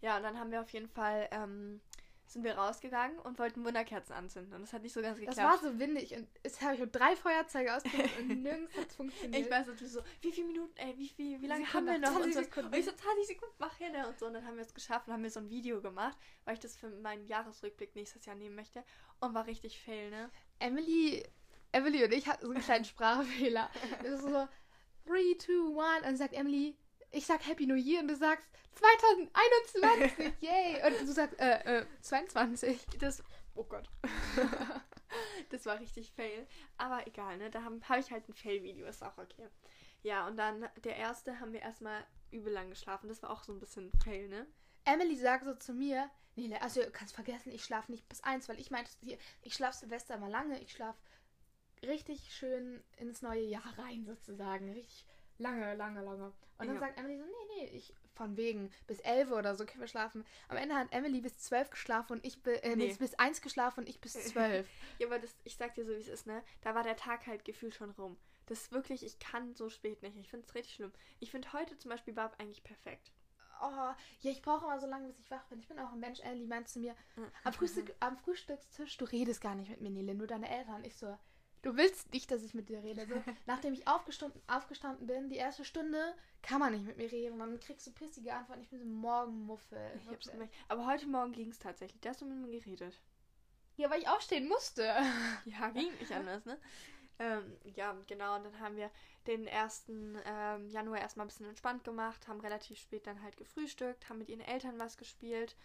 [0.00, 1.80] Ja, und dann haben wir auf jeden Fall, ähm,
[2.26, 4.52] sind wir rausgegangen und wollten Wunderkerzen anzünden.
[4.54, 5.62] Und das hat nicht so ganz das geklappt.
[5.62, 8.96] war so windig und es habe ich mit drei Feuerzeuge ausprobiert und nirgends hat es
[8.96, 9.46] funktioniert.
[9.46, 12.10] Ich weiß natürlich so, wie viele Minuten, ey, wie, viel, wie lange haben wir noch,
[12.10, 12.16] noch?
[12.16, 12.68] Und, 20 so, Sekunden.
[12.68, 14.06] und ich so, 20 Sekunden, mach hin ne?
[14.06, 14.26] und so.
[14.26, 16.60] Und dann haben wir es geschafft und haben wir so ein Video gemacht, weil ich
[16.60, 18.84] das für meinen Jahresrückblick nächstes Jahr nehmen möchte.
[19.20, 20.30] Und war richtig fail, ne?
[20.58, 21.24] Emily,
[21.72, 23.70] Emily und ich hatten so einen kleinen Sprachfehler.
[24.02, 26.76] Es ist so 3, 2, 1 und dann sagt Emily,
[27.10, 30.82] ich sag Happy New Year und du sagst 2021, yay!
[30.86, 32.86] Und du sagst, äh, äh, 22.
[32.98, 33.22] Das,
[33.54, 33.88] oh Gott.
[35.50, 36.46] das war richtig fail.
[36.76, 37.50] Aber egal, ne?
[37.50, 39.48] Da habe hab ich halt ein Fail-Video, ist auch okay.
[40.02, 43.08] Ja, und dann der erste haben wir erstmal übel lang geschlafen.
[43.08, 44.46] Das war auch so ein bisschen fail, ne?
[44.84, 48.48] Emily sagt so zu mir, nee, also du kannst vergessen, ich schlafe nicht bis eins,
[48.48, 48.90] weil ich meinte
[49.42, 50.98] ich schlafe Silvester immer lange, ich schlafe
[51.82, 55.04] richtig schön ins neue Jahr rein sozusagen, richtig
[55.38, 56.24] lange, lange, lange.
[56.58, 56.80] Und dann Ja.
[56.80, 60.24] sagt Emily so, nee, nee, ich von wegen bis elf oder so können wir schlafen.
[60.48, 62.86] Am Ende hat Emily bis zwölf geschlafen und ich äh, Nee.
[62.86, 62.94] nee.
[62.94, 64.68] bis eins geschlafen und ich bis zwölf.
[64.98, 66.42] Ja, aber das, ich sag dir so, wie es ist, ne?
[66.62, 68.18] Da war der Tag halt gefühlt schon rum.
[68.46, 70.16] Das ist wirklich, ich kann so spät nicht.
[70.16, 70.92] Ich finde es richtig schlimm.
[71.20, 73.12] Ich finde heute zum Beispiel war eigentlich perfekt.
[73.60, 73.66] Oh,
[74.20, 75.58] ja, ich brauche immer so lange, bis ich wach bin.
[75.60, 76.20] Ich bin auch ein Mensch.
[76.20, 76.96] Emily meinte zu mir,
[77.44, 80.84] am, Frühstück, am Frühstückstisch, du redest gar nicht mit mir, Nele, nur deine Eltern.
[80.84, 81.16] Ich so,
[81.68, 83.06] du willst nicht, dass ich mit dir rede.
[83.06, 83.14] So,
[83.46, 87.38] nachdem ich aufgestanden, aufgestanden bin, die erste Stunde, kann man nicht mit mir reden.
[87.38, 88.62] Dann kriegst du pissige Antworten.
[88.62, 89.78] Ich bin so Morgenmuffel.
[90.02, 90.54] Ich hab's gemerkt.
[90.68, 92.00] Aber heute Morgen ging es tatsächlich.
[92.00, 92.98] Da hast du mit mir geredet.
[93.76, 94.82] Ja, weil ich aufstehen musste.
[95.44, 96.58] Ja, ging nicht anders, ne?
[97.18, 98.36] Ähm, ja, genau.
[98.36, 98.90] Und dann haben wir
[99.26, 99.84] den 1.
[99.88, 104.28] Ähm, Januar erstmal ein bisschen entspannt gemacht, haben relativ spät dann halt gefrühstückt, haben mit
[104.28, 105.56] ihren Eltern was gespielt.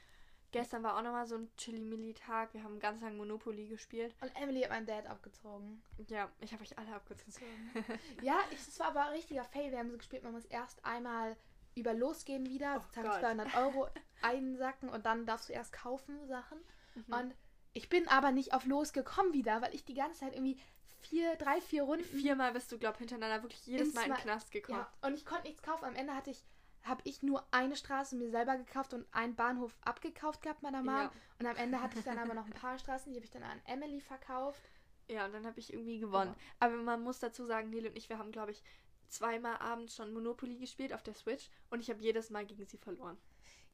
[0.53, 2.53] Gestern war auch nochmal so ein Chili-Milli-Tag.
[2.53, 4.15] Wir haben ganz lang Monopoly gespielt.
[4.21, 5.81] Und Emily hat meinen Dad abgezogen.
[6.07, 7.47] Ja, ich habe euch alle abgezogen.
[8.21, 9.71] Ja, ich, es war aber ein richtiger Fail.
[9.71, 11.35] Wir haben so gespielt, man muss erst einmal
[11.73, 13.19] über losgehen wieder, Oh sozusagen Gott.
[13.19, 13.87] 200 Euro
[14.21, 16.59] einsacken und dann darfst du erst kaufen Sachen.
[16.93, 17.13] Mhm.
[17.13, 17.35] Und
[17.73, 20.59] ich bin aber nicht auf losgekommen wieder, weil ich die ganze Zeit irgendwie
[21.01, 22.05] vier, drei, vier Runden.
[22.05, 24.79] Viermal bist du, glaub hintereinander wirklich jedes Mal in den Knast gekommen.
[24.79, 25.85] Ja, und ich konnte nichts kaufen.
[25.85, 26.43] Am Ende hatte ich,
[26.83, 30.93] habe ich nur eine Straße mir selber gekauft und einen Bahnhof abgekauft gehabt meiner Mom.
[30.95, 31.11] Ja.
[31.39, 33.43] Und am Ende hatte ich dann aber noch ein paar Straßen, die habe ich dann
[33.43, 34.61] an Emily verkauft.
[35.07, 36.35] Ja, und dann habe ich irgendwie gewonnen.
[36.59, 38.63] Aber man muss dazu sagen, Nele und ich, wir haben, glaube ich,
[39.07, 42.77] zweimal abends schon Monopoly gespielt auf der Switch und ich habe jedes Mal gegen sie
[42.77, 43.17] verloren.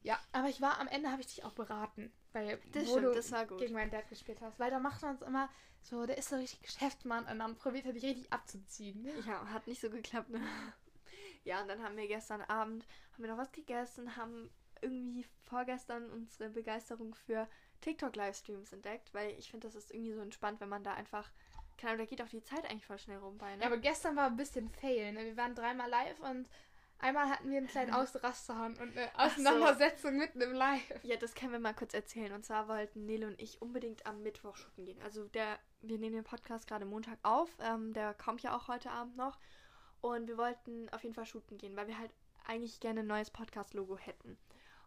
[0.02, 3.06] Ja, aber ich war am Ende habe ich dich auch beraten, weil Das wo stimmt,
[3.08, 3.60] du das war gut.
[3.60, 5.50] gegen meinen Dad gespielt hast, weil da macht man es immer
[5.82, 9.08] so, der ist so richtig Geschäftsmann und dann probiert er dich richtig abzuziehen.
[9.26, 10.42] Ja, hat nicht so geklappt, ne?
[11.50, 16.08] Ja, und dann haben wir gestern Abend, haben wir noch was gegessen, haben irgendwie vorgestern
[16.12, 17.48] unsere Begeisterung für
[17.82, 21.32] TikTok-Livestreams entdeckt, weil ich finde, das ist irgendwie so entspannt, wenn man da einfach,
[21.76, 23.62] keine Ahnung, da geht auch die Zeit eigentlich voll schnell rum bei, ne?
[23.62, 25.26] Ja, aber gestern war ein bisschen fail, ne?
[25.26, 26.48] Wir waren dreimal live und
[27.02, 30.18] Einmal hatten wir einen kleinen Ausraster und eine Auseinandersetzung so.
[30.18, 31.02] mitten im Live.
[31.04, 32.34] Ja, das können wir mal kurz erzählen.
[32.34, 35.02] Und zwar wollten Nele und ich unbedingt am Mittwoch shooten gehen.
[35.02, 37.50] Also der, wir nehmen den Podcast gerade Montag auf.
[37.62, 39.40] Ähm, der kommt ja auch heute Abend noch.
[40.02, 42.12] Und wir wollten auf jeden Fall shooten gehen, weil wir halt
[42.46, 44.38] eigentlich gerne ein neues Podcast-Logo hätten.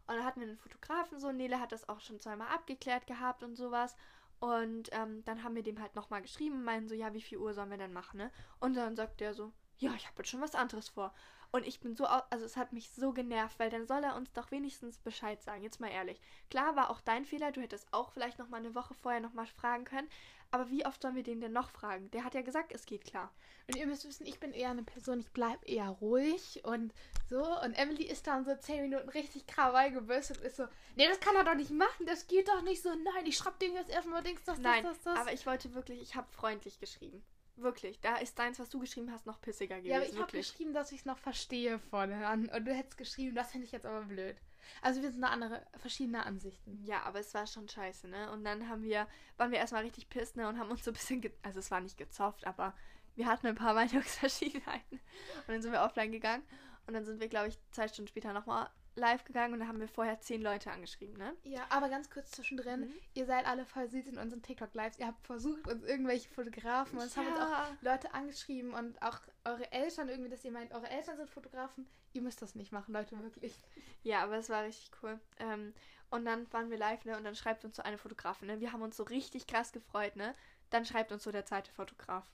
[0.06, 1.30] Und dann hatten wir einen Fotografen so.
[1.32, 3.96] Nele hat das auch schon zweimal abgeklärt gehabt und sowas.
[4.40, 7.54] Und ähm, dann haben wir dem halt nochmal geschrieben meinen so, ja, wie viel Uhr
[7.54, 8.32] sollen wir denn machen, ne?
[8.58, 11.14] Und dann sagt der so, ja, ich habe jetzt schon was anderes vor.
[11.54, 14.32] Und ich bin so, also es hat mich so genervt, weil dann soll er uns
[14.32, 15.62] doch wenigstens Bescheid sagen.
[15.62, 16.18] Jetzt mal ehrlich.
[16.48, 19.34] Klar war auch dein Fehler, du hättest auch vielleicht noch mal eine Woche vorher noch
[19.34, 20.08] mal fragen können.
[20.50, 22.10] Aber wie oft sollen wir den denn noch fragen?
[22.10, 23.30] Der hat ja gesagt, es geht klar.
[23.68, 26.92] Und ihr müsst wissen, ich bin eher eine Person, ich bleibe eher ruhig und
[27.28, 27.42] so.
[27.62, 31.20] Und Emily ist dann so zehn Minuten richtig Krawall gebürstet und ist so, nee, das
[31.20, 32.90] kann er doch nicht machen, das geht doch nicht so.
[32.90, 35.20] Nein, ich schreib den jetzt erstmal, denkst das, Nein, das, das, das.
[35.20, 37.22] aber ich wollte wirklich, ich habe freundlich geschrieben.
[37.56, 39.90] Wirklich, da ist deins, was du geschrieben hast, noch pissiger gewesen.
[39.90, 42.48] Ja, aber ich habe geschrieben, dass ich es noch verstehe vorne an.
[42.48, 44.36] Und du hättest geschrieben, das finde ich jetzt aber blöd.
[44.80, 46.82] Also wir sind eine andere, verschiedene Ansichten.
[46.84, 48.30] Ja, aber es war schon scheiße, ne?
[48.32, 50.48] Und dann haben wir, waren wir erstmal richtig piss, ne?
[50.48, 52.74] Und haben uns so ein bisschen, also es war nicht gezofft, aber
[53.14, 55.00] wir hatten ein paar Meinungsverschiedenheiten.
[55.46, 56.44] Und dann sind wir offline gegangen.
[56.86, 59.80] Und dann sind wir, glaube ich, zwei Stunden später nochmal live gegangen und da haben
[59.80, 61.34] wir vorher zehn Leute angeschrieben, ne?
[61.44, 62.94] Ja, aber ganz kurz zwischendrin, mhm.
[63.14, 64.98] ihr seid alle voll süß in unseren TikTok-Lives.
[64.98, 69.20] Ihr habt versucht, uns irgendwelche Fotografen und es haben uns auch Leute angeschrieben und auch
[69.44, 71.86] eure Eltern irgendwie, dass ihr meint, eure Eltern sind Fotografen.
[72.12, 73.58] Ihr müsst das nicht machen, Leute, wirklich.
[74.02, 75.18] Ja, aber es war richtig cool.
[75.38, 75.72] Ähm,
[76.10, 77.16] und dann waren wir live, ne?
[77.16, 78.60] Und dann schreibt uns so eine Fotografin, ne?
[78.60, 80.34] Wir haben uns so richtig krass gefreut, ne?
[80.68, 82.26] Dann schreibt uns so der zweite Fotograf.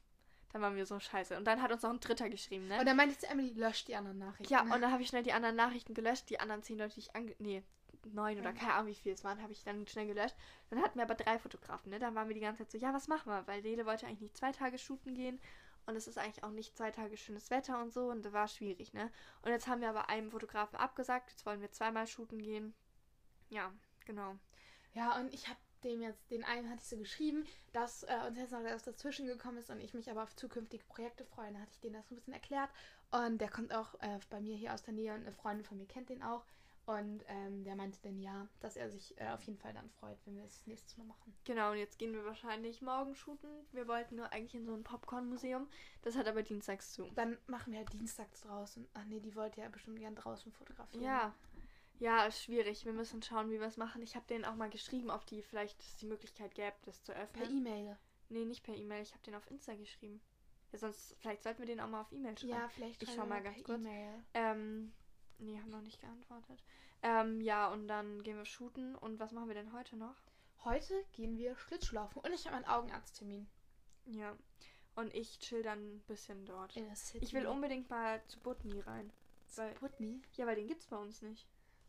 [0.52, 1.37] Dann waren wir so scheiße.
[1.37, 2.78] Und dann hat uns noch ein Dritter geschrieben, ne?
[2.78, 4.52] Und dann meinte ich zu Emily, löscht die anderen Nachrichten.
[4.52, 6.30] Ja, und dann habe ich schnell die anderen Nachrichten gelöscht.
[6.30, 7.34] Die anderen zehn Leute, die ich ange...
[7.38, 7.62] Nee,
[8.12, 10.37] neun oder keine Ahnung, wie viel es waren, habe ich dann schnell gelöscht.
[10.70, 11.98] Dann hatten wir aber drei Fotografen, ne?
[11.98, 13.46] Dann waren wir die ganze Zeit so, ja, was machen wir?
[13.46, 15.40] Weil Lele wollte eigentlich nicht zwei Tage shooten gehen.
[15.87, 18.08] Und es ist eigentlich auch nicht zwei Tage schönes Wetter und so.
[18.08, 19.11] Und das war schwierig, ne?
[19.42, 21.30] Und jetzt haben wir aber einem Fotografen abgesagt.
[21.30, 22.74] Jetzt wollen wir zweimal shooten gehen.
[23.48, 23.72] Ja,
[24.04, 24.37] genau.
[24.92, 28.38] Ja, und ich habe dem jetzt, den einen hatte ich so geschrieben, dass äh, uns
[28.38, 31.52] jetzt noch was dazwischen gekommen ist und ich mich aber auf zukünftige Projekte freue.
[31.52, 32.70] Dann hatte ich denen das ein bisschen erklärt.
[33.10, 35.78] Und der kommt auch äh, bei mir hier aus der Nähe und eine Freundin von
[35.78, 36.44] mir kennt den auch.
[36.88, 40.16] Und ähm, der meinte dann ja, dass er sich äh, auf jeden Fall dann freut,
[40.24, 41.34] wenn wir das nächstes Mal machen.
[41.44, 43.50] Genau, und jetzt gehen wir wahrscheinlich morgen shooten.
[43.72, 45.68] Wir wollten nur eigentlich in so ein Popcorn-Museum.
[46.00, 47.10] Das hat aber dienstags zu.
[47.14, 48.88] Dann machen wir halt dienstags draußen.
[48.94, 51.04] Ach nee, die wollte ja bestimmt gern draußen fotografieren.
[51.04, 51.34] Ja,
[51.98, 52.84] ja, ist schwierig.
[52.84, 54.02] Wir müssen schauen, wie wir es machen.
[54.02, 57.42] Ich habe denen auch mal geschrieben, ob die vielleicht die Möglichkeit gäbe, das zu öffnen.
[57.42, 57.98] Per E-Mail?
[58.28, 59.02] Nee, nicht per E-Mail.
[59.02, 60.20] Ich habe den auf Insta geschrieben.
[60.72, 62.52] Ja, sonst, vielleicht sollten wir den auch mal auf E-Mail schreiben.
[62.52, 63.02] Ja, vielleicht.
[63.02, 63.82] Ich schau mal ganz kurz.
[63.82, 64.92] E ähm,
[65.38, 66.62] nee, haben noch nicht geantwortet.
[67.02, 68.94] Ähm, ja, und dann gehen wir shooten.
[68.94, 70.16] Und was machen wir denn heute noch?
[70.64, 73.48] Heute gehen wir Schlittschuhlaufen und ich habe einen Augenarzttermin.
[74.06, 74.37] Ja.
[74.96, 76.76] Und ich chill dann ein bisschen dort.
[77.20, 79.12] Ich will unbedingt mal zu Butni rein.
[79.46, 80.20] Zu Butni?
[80.34, 81.46] Ja, weil den gibt's bei uns nicht.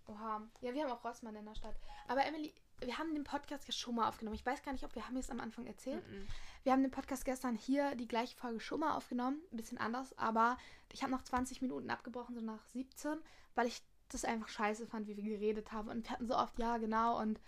[0.07, 0.41] Oha.
[0.61, 1.75] Ja, wir haben auch Rossmann in der Stadt.
[2.07, 4.35] Aber Emily, wir haben den Podcast ja schon mal aufgenommen.
[4.35, 6.07] Ich weiß gar nicht, ob wir haben es am Anfang erzählt.
[6.07, 6.27] Mm -mm.
[6.63, 9.41] Wir haben den Podcast gestern hier die gleiche Folge schon mal aufgenommen.
[9.51, 10.57] Ein bisschen anders, aber
[10.91, 13.19] ich habe noch 20 Minuten abgebrochen, so nach 17,
[13.55, 15.89] weil ich das einfach scheiße fand, wie wir geredet haben.
[15.89, 17.39] Und wir hatten so oft, ja, genau, und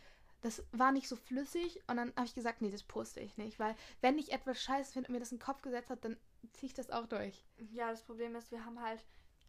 [0.42, 1.82] das war nicht so flüssig.
[1.88, 3.60] Und dann habe ich gesagt, nee, das poste ich nicht.
[3.60, 6.18] Weil wenn ich etwas scheiße finde und mir das in den Kopf gesetzt hat, dann
[6.54, 7.44] ziehe ich das auch durch.
[7.72, 9.04] Ja, das Problem ist, wir haben halt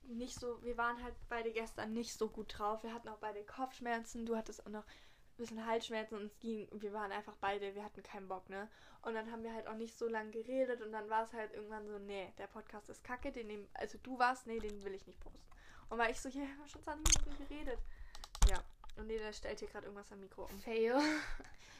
[0.04, 2.82] nicht so, wir waren halt beide gestern nicht so gut drauf.
[2.82, 6.68] Wir hatten auch beide Kopfschmerzen, du hattest auch noch ein bisschen Halsschmerzen und es ging,
[6.72, 8.68] wir waren einfach beide, wir hatten keinen Bock, ne?
[9.02, 11.52] Und dann haben wir halt auch nicht so lange geredet und dann war es halt
[11.54, 14.94] irgendwann so, nee, der Podcast ist kacke, den nehm, also du warst, nee, den will
[14.94, 15.40] ich nicht posten.
[15.88, 17.78] Und war ich so, ja, wir haben schon 20 Minuten geredet.
[18.48, 18.62] Ja.
[18.96, 20.60] Und Nele stellt hier gerade irgendwas am Mikro um.
[20.60, 20.98] Fail.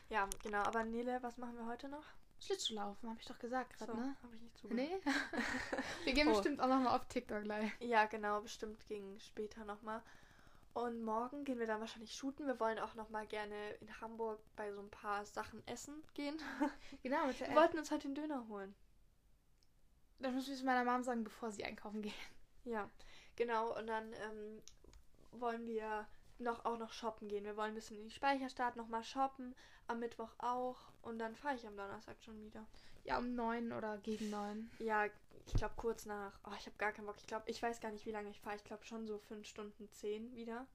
[0.09, 0.63] Ja, genau.
[0.63, 2.05] Aber Nele, was machen wir heute noch?
[2.39, 4.17] Schlittschuhlaufen, habe ich doch gesagt gerade, so, ne?
[4.23, 4.91] Habe ich nicht zugehört.
[5.05, 5.12] Nee?
[6.13, 6.35] Wir gehen oh.
[6.35, 7.73] bestimmt auch nochmal auf TikTok live.
[7.81, 10.03] Ja, genau, bestimmt gegen später nochmal.
[10.75, 12.47] Und morgen gehen wir dann wahrscheinlich shooten.
[12.47, 16.37] Wir wollen auch nochmal gerne in Hamburg bei so ein paar Sachen essen gehen.
[17.03, 18.75] Genau, mit der Wir wollten uns heute den Döner holen.
[20.19, 22.13] Das muss ich meiner Mom sagen, bevor sie einkaufen gehen.
[22.65, 22.91] Ja,
[23.35, 23.77] genau.
[23.79, 24.63] Und dann ähm,
[25.33, 26.07] wollen wir
[26.43, 27.45] noch auch noch shoppen gehen.
[27.45, 29.55] Wir wollen ein bisschen in die Speicherstadt nochmal shoppen.
[29.87, 30.79] Am Mittwoch auch.
[31.03, 32.67] Und dann fahre ich am Donnerstag schon wieder.
[33.05, 34.71] Ja, um neun oder gegen neun.
[34.79, 35.07] Ja,
[35.47, 36.39] ich glaube kurz nach.
[36.45, 37.17] Oh, ich habe gar keinen Bock.
[37.19, 38.57] Ich glaube, ich weiß gar nicht, wie lange ich fahre.
[38.57, 40.67] Ich glaube schon so fünf Stunden zehn wieder.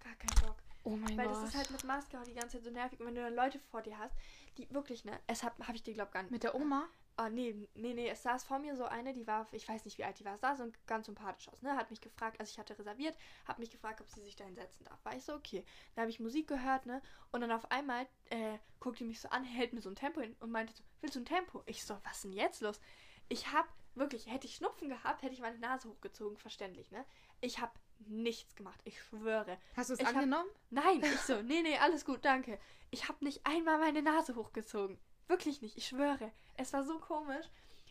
[0.00, 0.56] Gar keinen Bock.
[0.84, 1.34] Oh mein Weil Gott.
[1.34, 3.00] Weil das ist halt mit Maske auch die ganze Zeit so nervig.
[3.00, 4.14] Und wenn du dann Leute vor dir hast,
[4.56, 6.30] die wirklich, ne, es habe hab ich dir, glaube gar nicht.
[6.30, 6.88] Mit der Oma?
[7.20, 9.98] Ah, nee, nee, nee, es saß vor mir so eine, die war, ich weiß nicht,
[9.98, 11.74] wie alt die war, es sah so ganz sympathisch aus, ne?
[11.74, 14.84] Hat mich gefragt, also ich hatte reserviert, hat mich gefragt, ob sie sich da hinsetzen
[14.86, 15.04] darf.
[15.04, 15.64] War ich so, okay.
[15.96, 17.02] Dann habe ich Musik gehört, ne?
[17.32, 20.20] Und dann auf einmal äh, guckt die mich so an, hält mir so ein Tempo
[20.20, 21.64] hin und meinte so, willst du ein Tempo?
[21.66, 22.80] Ich so, was denn jetzt los?
[23.28, 27.04] Ich hab, wirklich, hätte ich Schnupfen gehabt, hätte ich meine Nase hochgezogen, verständlich, ne?
[27.40, 28.80] Ich habe nichts gemacht.
[28.84, 29.58] Ich schwöre.
[29.74, 30.48] Hast du es Ich hab- angenommen?
[30.70, 32.60] Nein, ich so, nee, nee, alles gut, danke.
[32.92, 35.00] Ich habe nicht einmal meine Nase hochgezogen.
[35.28, 36.32] Wirklich nicht, ich schwöre.
[36.56, 37.46] Es war so komisch.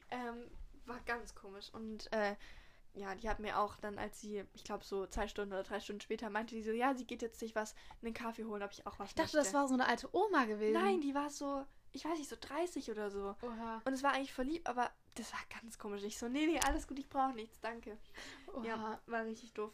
[0.10, 0.50] Ähm,
[0.86, 1.69] war ganz komisch.
[1.73, 2.36] Und äh,
[2.93, 5.80] ja, die hat mir auch dann, als sie, ich glaube so zwei Stunden oder drei
[5.80, 8.71] Stunden später, meinte die so, ja, sie geht jetzt sich was, einen Kaffee holen, ob
[8.71, 9.58] ich auch was Ich dachte, das möchte.
[9.58, 10.73] war so eine alte Oma gewesen.
[10.73, 13.36] Nein, die war so, ich weiß nicht, so 30 oder so.
[13.41, 13.82] Oha.
[13.86, 16.04] Und es war eigentlich voll lieb, aber das war ganz komisch.
[16.04, 17.97] Ich so, nee, nee, alles gut, ich brauche nichts, danke.
[18.54, 18.65] Oha.
[18.65, 19.73] Ja, war richtig doof.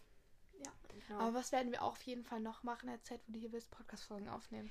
[0.58, 0.72] Ja.
[1.08, 1.20] Genau.
[1.20, 3.40] Aber was werden wir auch auf jeden Fall noch machen in der Zeit, wo du
[3.40, 4.70] hier bist, Podcast-Folgen aufnehmen?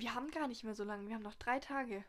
[0.00, 2.04] wir haben gar nicht mehr so lange, wir haben noch drei Tage.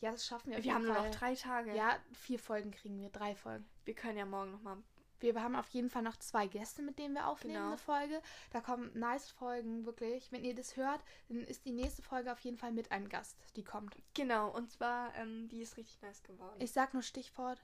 [0.00, 1.10] Ja, das schaffen wir auf Wir haben jeden nur Fall.
[1.10, 1.74] noch drei Tage.
[1.74, 3.68] Ja, vier Folgen kriegen wir, drei Folgen.
[3.84, 4.78] Wir können ja morgen nochmal
[5.20, 7.68] Wir haben auf jeden Fall noch zwei Gäste, mit denen wir aufnehmen, Genau.
[7.68, 8.22] eine Folge.
[8.50, 10.32] Da kommen nice Folgen, wirklich.
[10.32, 13.36] Wenn ihr das hört, dann ist die nächste Folge auf jeden Fall mit einem Gast,
[13.56, 13.94] die kommt.
[14.14, 16.56] Genau, und zwar, ähm, die ist richtig nice geworden.
[16.58, 17.62] Ich sag nur Stichwort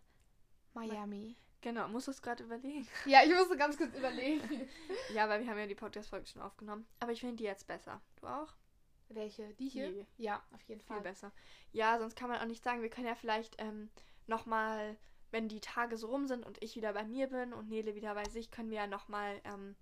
[0.74, 1.36] Miami.
[1.62, 2.86] genau, musst du es gerade überlegen.
[3.06, 4.68] Ja, ich musste ganz kurz überlegen.
[5.14, 6.86] ja, weil wir haben ja die Podcast-Folge schon aufgenommen.
[7.00, 8.02] Aber ich finde die jetzt besser.
[8.20, 8.52] Du auch?
[9.08, 9.54] Welche?
[9.54, 9.90] Die hier?
[9.90, 10.06] Die.
[10.16, 11.00] Ja, auf jeden Viel Fall.
[11.02, 11.32] besser.
[11.72, 13.90] Ja, sonst kann man auch nicht sagen, wir können ja vielleicht ähm,
[14.26, 14.96] nochmal,
[15.30, 18.14] wenn die Tage so rum sind und ich wieder bei mir bin und Nele wieder
[18.14, 19.76] bei sich, können wir ja nochmal ähm,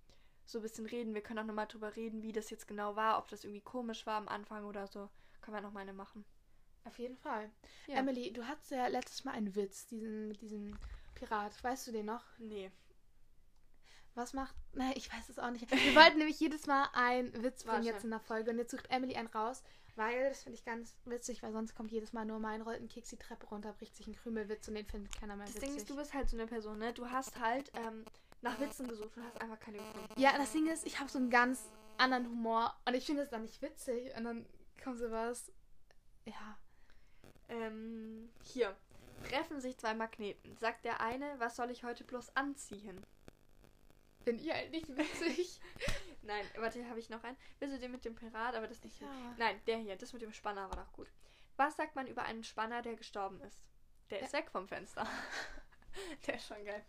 [0.46, 1.14] so ein bisschen reden.
[1.14, 4.06] Wir können auch nochmal drüber reden, wie das jetzt genau war, ob das irgendwie komisch
[4.06, 5.08] war am Anfang oder so.
[5.40, 6.24] Können wir nochmal eine machen.
[6.84, 7.50] Auf jeden Fall.
[7.86, 7.96] Ja.
[7.96, 10.78] Emily, du hattest ja letztes Mal einen Witz, diesen mit diesem
[11.14, 11.62] Pirat.
[11.64, 12.24] Weißt du den noch?
[12.38, 12.70] Nee.
[14.14, 14.54] Was macht.
[14.74, 15.68] Nein, ich weiß es auch nicht.
[15.70, 18.88] Wir wollten nämlich jedes Mal einen Witz bringen jetzt in der Folge und jetzt sucht
[18.90, 19.62] Emily einen raus,
[19.96, 22.88] weil das finde ich ganz witzig, weil sonst kommt jedes Mal nur mein rollt ein
[22.88, 25.68] Keks die Treppe runter, bricht sich ein Krümelwitz und den findet keiner mehr Das witzig.
[25.68, 26.92] Ding ist, du bist halt so eine Person, ne?
[26.92, 28.04] Du hast halt ähm,
[28.40, 30.20] nach Witzen gesucht und hast einfach keine gefunden.
[30.20, 33.30] ja, das Ding ist, ich habe so einen ganz anderen Humor und ich finde es
[33.30, 34.46] dann nicht witzig und dann
[34.82, 35.50] kommt sowas.
[36.24, 36.58] Ja.
[37.48, 38.76] Ähm, hier.
[39.28, 40.56] Treffen sich zwei Magneten.
[40.56, 43.04] Sagt der eine, was soll ich heute bloß anziehen?
[44.24, 45.60] Finde ich halt nicht witzig.
[46.22, 47.36] Nein, warte, hier habe ich noch einen.
[47.58, 49.06] Willst du den mit dem Pirat, aber das nicht hier.
[49.06, 49.34] Ja.
[49.38, 51.08] Nein, der hier, das mit dem Spanner war doch gut.
[51.56, 53.68] Was sagt man über einen Spanner, der gestorben ist?
[54.10, 55.06] Der ist weg vom Fenster.
[56.26, 56.84] der ist schon geil.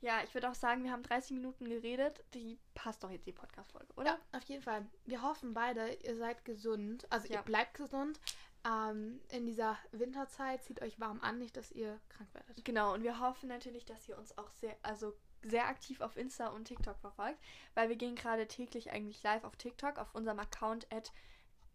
[0.00, 2.24] Ja, ich würde auch sagen, wir haben 30 Minuten geredet.
[2.34, 4.18] Die passt doch jetzt die Podcast-Folge, oder?
[4.32, 4.86] Ja, auf jeden Fall.
[5.06, 7.06] Wir hoffen beide, ihr seid gesund.
[7.10, 7.40] Also Ja.
[7.40, 8.20] ihr bleibt gesund.
[8.64, 12.64] Ähm, in dieser Winterzeit zieht euch warm an, nicht, dass ihr krank werdet.
[12.64, 16.48] Genau, und wir hoffen natürlich, dass ihr uns auch sehr, also sehr aktiv auf Insta
[16.48, 17.38] und TikTok verfolgt,
[17.74, 21.12] weil wir gehen gerade täglich eigentlich live auf TikTok auf unserem Account at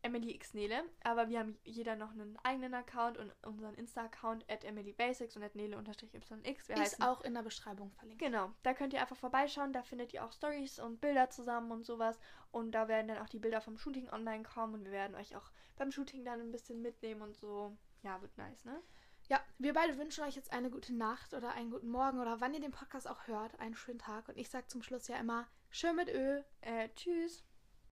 [0.03, 5.43] EmilyXnele, aber wir haben jeder noch einen eigenen Account und unseren Insta-Account at EmilyBasics und
[5.43, 6.69] at Nele-YX.
[6.69, 8.21] Ist auch in der Beschreibung verlinkt.
[8.21, 11.85] Genau, da könnt ihr einfach vorbeischauen, da findet ihr auch Stories und Bilder zusammen und
[11.85, 12.19] sowas.
[12.51, 15.35] Und da werden dann auch die Bilder vom Shooting online kommen und wir werden euch
[15.37, 17.75] auch beim Shooting dann ein bisschen mitnehmen und so.
[18.03, 18.81] Ja, wird nice, ne?
[19.29, 22.53] Ja, wir beide wünschen euch jetzt eine gute Nacht oder einen guten Morgen oder wann
[22.53, 24.27] ihr den Podcast auch hört, einen schönen Tag.
[24.27, 26.41] Und ich sag zum Schluss ja immer, schön mit Ö.
[26.61, 27.43] Äh, tschüss.